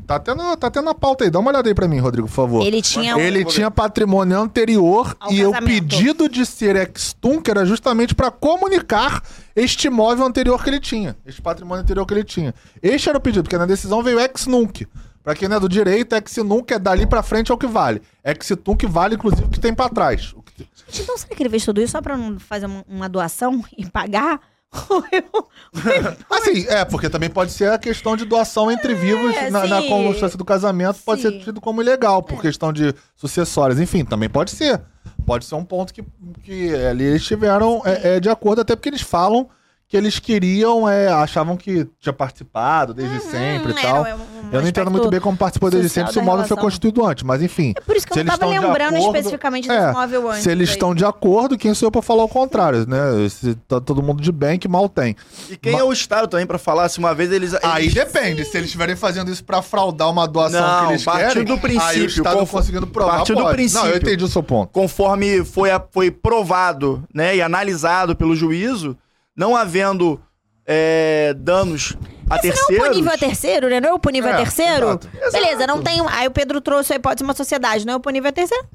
[0.06, 1.30] tá na, tá até na pauta aí.
[1.30, 2.66] Dá uma olhada aí pra mim, Rodrigo, por favor.
[2.66, 3.20] Ele tinha um.
[3.22, 5.82] Ele tinha patrimônio anterior Ao e o casamento.
[5.82, 9.24] pedido de ser ex-tunc era justamente para comunicar
[9.56, 12.54] este imóvel anterior que ele tinha, este patrimônio anterior que ele tinha.
[12.82, 14.86] Este era o pedido, porque na decisão veio ex-nunc.
[15.24, 18.02] Pra quem não é do direito, ex-nunc é dali pra frente é o que vale.
[18.24, 20.36] Ex-tunc vale, inclusive, o que tem pra trás.
[20.56, 20.68] Que-
[21.02, 24.42] então será que ele fez tudo isso só pra não fazer uma, doação e pagar?
[26.30, 29.88] Assim, é, porque também pode ser a questão de doação entre vivos na, na sim.
[29.88, 31.30] constância do casamento, pode Sim.
[31.30, 33.80] ser tido como ilegal, por questão de sucessórias.
[33.80, 34.82] Enfim, também pode ser.
[35.26, 36.04] Pode ser um ponto que,
[36.44, 39.48] que ali eles tiveram é, é, de acordo, até porque eles falam
[39.94, 44.02] que eles queriam, é, achavam que tinha participado desde sempre Hum, e tal.
[44.02, 46.48] um- um eu não entendo muito bem como participou desde sempre se o móvel foi
[46.48, 46.58] relação.
[46.58, 47.76] constituído antes, mas enfim.
[47.78, 49.94] É por isso que eu não eles tava estão de lembrando acordo- especificamente É, desse
[49.94, 50.42] móvel antes.
[50.44, 50.74] Se eles aí.
[50.74, 53.30] estão de acordo, quem sou eu pra falar o contrário, né?
[53.30, 55.16] Se tá todo mundo de bem, que mal tem.
[55.48, 57.54] E quem é o Estado também pra falar se uma vez eles.
[57.62, 61.04] Aí eles- depende, se eles estiverem fazendo isso pra fraudar uma doação Não, que eles
[61.04, 63.84] partindo querem, do aí o princípio, Estado confo- conseguindo provar, partindo do princípio.
[63.86, 64.72] Não, eu entendi o seu ponto.
[64.74, 68.98] conforme foi, a- foi provado né, e analisado pelo juízo,
[69.36, 70.22] não havendo
[70.66, 71.96] é, danos
[72.30, 73.80] a Não é o punível a terceiro, né?
[73.82, 74.86] Não é o punível É, a terceiro?
[74.88, 75.10] exato.
[75.32, 76.00] Beleza, não tem.
[76.10, 78.66] Aí o Pedro trouxe a hipótese de uma sociedade, não é o punível a terceiro?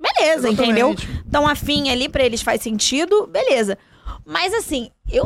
[0.00, 0.62] Beleza, Exatamente.
[0.62, 0.94] entendeu?
[1.24, 3.78] Dão afim ali pra eles faz sentido, beleza.
[4.26, 5.24] Mas assim, eu.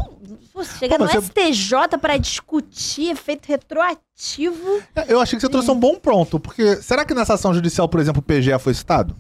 [0.53, 4.83] Pô, chega Pô, no você- STJ pra discutir efeito retroativo.
[4.95, 7.89] É, Eu achei que você trouxe um bom pronto, porque será que nessa ação judicial,
[7.89, 9.17] por exemplo, o PGE foi citado?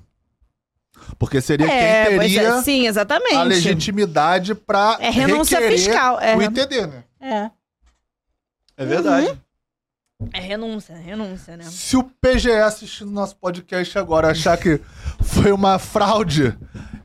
[1.18, 3.34] Porque seria quem pois teria é, sim, exatamente.
[3.34, 6.36] a legitimidade pra É renúncia fiscal, é.
[6.36, 7.04] o ITD, né?
[7.20, 7.50] É.
[8.76, 9.40] É verdade.
[10.32, 11.64] É renúncia, renúncia, né?
[11.64, 14.80] Se o PGE assistindo nosso podcast agora achar que
[15.22, 16.56] foi uma fraude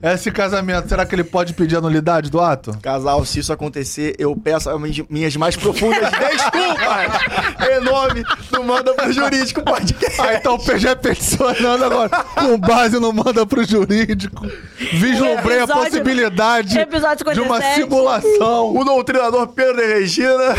[0.04, 2.76] esse casamento, será que ele pode pedir a nulidade do ato?
[2.82, 4.80] Casal, se isso acontecer, eu peço as
[5.10, 10.20] minhas- mais profundas desculpas em nome do Manda pro Jurídico Podcast.
[10.22, 14.48] Ah, então o PGE peticionando agora, com base no manda pro jurídico.
[14.94, 17.82] Vislumbrei a Episódio- possibilidade Episódio de uma 57.
[17.82, 18.76] simulação.
[18.76, 20.56] O doutrinador Pedro de Regina.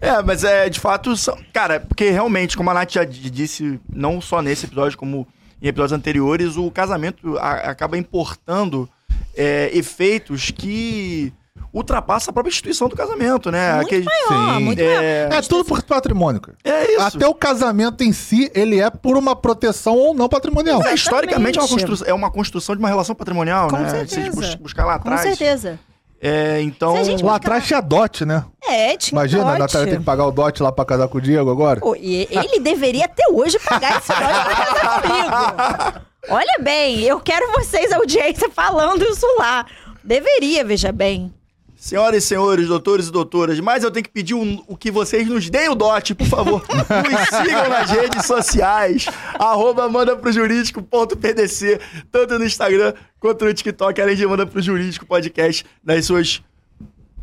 [0.00, 4.20] é, mas é, de fato, são- cara, porque realmente, como a Nath já disse, não
[4.20, 5.26] só nesse episódio, como
[5.64, 8.88] em episódios anteriores, o casamento a- acaba importando
[9.36, 11.32] é, efeitos que
[11.72, 13.74] ultrapassam a própria instituição do casamento, né?
[13.76, 14.64] Muito Aquele- maior, Sim.
[14.64, 16.56] muito é, É tudo por patrimônio, cara.
[16.62, 17.00] é isso.
[17.16, 20.82] Até o casamento em si, ele é por uma proteção ou não patrimonial.
[20.86, 21.88] É, historicamente é uma, Exatamente.
[21.88, 23.88] constru- é uma construção de uma relação patrimonial, Com né?
[24.06, 24.36] Se certeza.
[24.36, 25.22] bus- buscar lá Com atrás.
[25.22, 25.80] certeza.
[26.26, 26.96] É, então.
[26.96, 28.44] A Lá atrás tinha dote, né?
[28.66, 29.58] É, tinha Imagina, a dote.
[29.58, 31.80] Natália tem que pagar o dote lá pra casar com o Diego agora.
[31.80, 35.02] Pô, e ele deveria até hoje pagar esse dote pra casar
[35.92, 36.06] comigo.
[36.30, 39.66] Olha bem, eu quero vocês, audiência, falando isso lá.
[40.02, 41.30] Deveria, veja bem.
[41.76, 45.28] Senhoras e senhores, doutores e doutoras, mas eu tenho que pedir um- o que vocês
[45.28, 46.62] nos deem o dote, por favor.
[46.70, 49.04] nos sigam nas redes sociais,
[49.38, 51.78] arroba manda pro jurídico.pdc,
[52.10, 52.94] tanto no Instagram
[53.24, 56.42] quanto no TikTok, além de manda pro jurídico podcast nas suas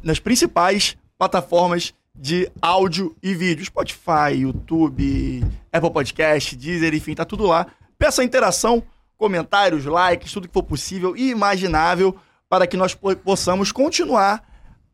[0.02, 7.46] nas principais plataformas de áudio e vídeo, Spotify, YouTube, Apple Podcast, Deezer, enfim, tá tudo
[7.46, 7.68] lá.
[8.00, 8.82] Peço a interação,
[9.16, 12.18] comentários, likes, tudo que for possível e imaginável
[12.50, 14.44] para que nós po- possamos continuar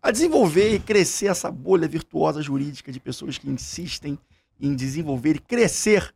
[0.03, 4.20] a desenvolver e crescer essa bolha virtuosa jurídica de pessoas que insistem
[4.60, 6.14] em desenvolver e crescer,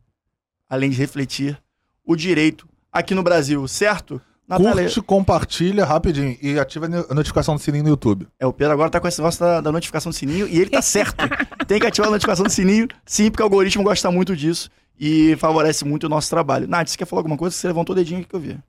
[0.70, 1.58] além de refletir,
[2.04, 4.22] o direito aqui no Brasil, certo?
[4.48, 4.84] Natália...
[4.84, 8.28] Curte, compartilha rapidinho e ativa a notificação do sininho no YouTube.
[8.40, 10.70] É, o Pedro agora tá com esse negócio da, da notificação do sininho e ele
[10.70, 11.24] tá certo.
[11.68, 14.70] Tem que ativar a notificação do sininho, sim, porque o algoritmo gosta muito disso
[15.00, 16.68] e favorece muito o nosso trabalho.
[16.68, 17.56] Nath, você quer falar alguma coisa?
[17.56, 18.60] Você levantou o dedinho aqui que eu vi.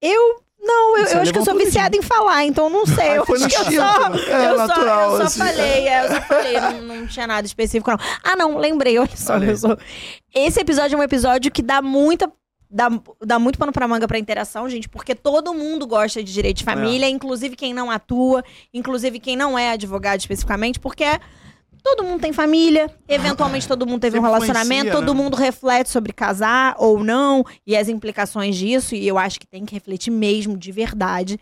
[0.00, 3.10] Eu não, eu, eu acho que eu sou viciada em falar, então não sei.
[3.10, 5.38] Ai, eu acho que eu só, é, eu, natural, só, eu assim.
[5.38, 7.98] só falei, é, eu só falei, não, não, tinha nada específico, não.
[8.22, 9.78] Ah, não, lembrei, olha só, eu sou.
[10.34, 12.30] Esse episódio é um episódio que dá muita
[12.76, 12.90] dá,
[13.24, 16.62] dá muito pano pra manga pra interação, gente, porque todo mundo gosta de direito de
[16.62, 16.66] é.
[16.66, 17.08] família, é.
[17.08, 21.06] inclusive quem não atua, inclusive quem não é advogado especificamente, porque
[21.82, 25.22] todo mundo tem família, eventualmente todo mundo teve um relacionamento, todo né?
[25.22, 29.64] mundo reflete sobre casar ou não e as implicações disso, e eu acho que tem
[29.64, 31.40] que refletir mesmo de verdade.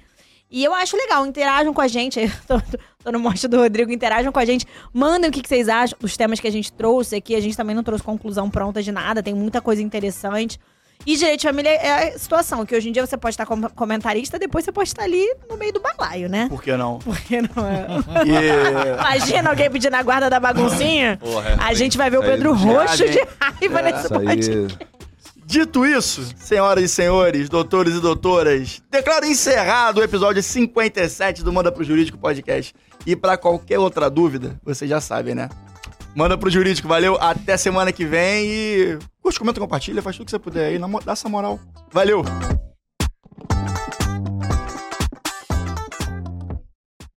[0.49, 2.20] E eu acho legal, interajam com a gente.
[2.47, 2.61] Tô,
[3.03, 4.64] tô no mostra do Rodrigo, interajam com a gente.
[4.93, 7.35] Mandem o que, que, vocês acham, os temas que a gente trouxe aqui.
[7.35, 10.61] A gente também não trouxe conclusão pronta de nada, tem muita coisa interessante.
[11.07, 13.68] E direito de família é a situação, que hoje em dia você pode estar como
[13.70, 16.49] comentarista, depois você pode estar ali no meio do balaio, né?
[16.49, 16.99] Por que não?
[16.99, 17.86] Por que não é?
[18.26, 18.97] yeah.
[19.16, 21.18] Imagina alguém pedindo a guarda da baguncinha.
[21.22, 23.92] Porra, a gente vai ver o Pedro roxo de raiva é.
[23.92, 24.78] nesse podcast.
[25.47, 31.70] Dito isso, senhoras e senhores, doutores e doutoras, declaro encerrado o episódio 57 do Manda
[31.70, 32.74] pro Jurídico Podcast.
[33.07, 35.51] E para qualquer outra dúvida, vocês já sabem, né?
[36.14, 37.18] Manda pro jurídico, valeu.
[37.20, 40.79] Até semana que vem e Curte, comenta, compartilha, faz tudo que você puder aí.
[41.03, 41.59] Dá essa moral.
[41.91, 42.22] Valeu!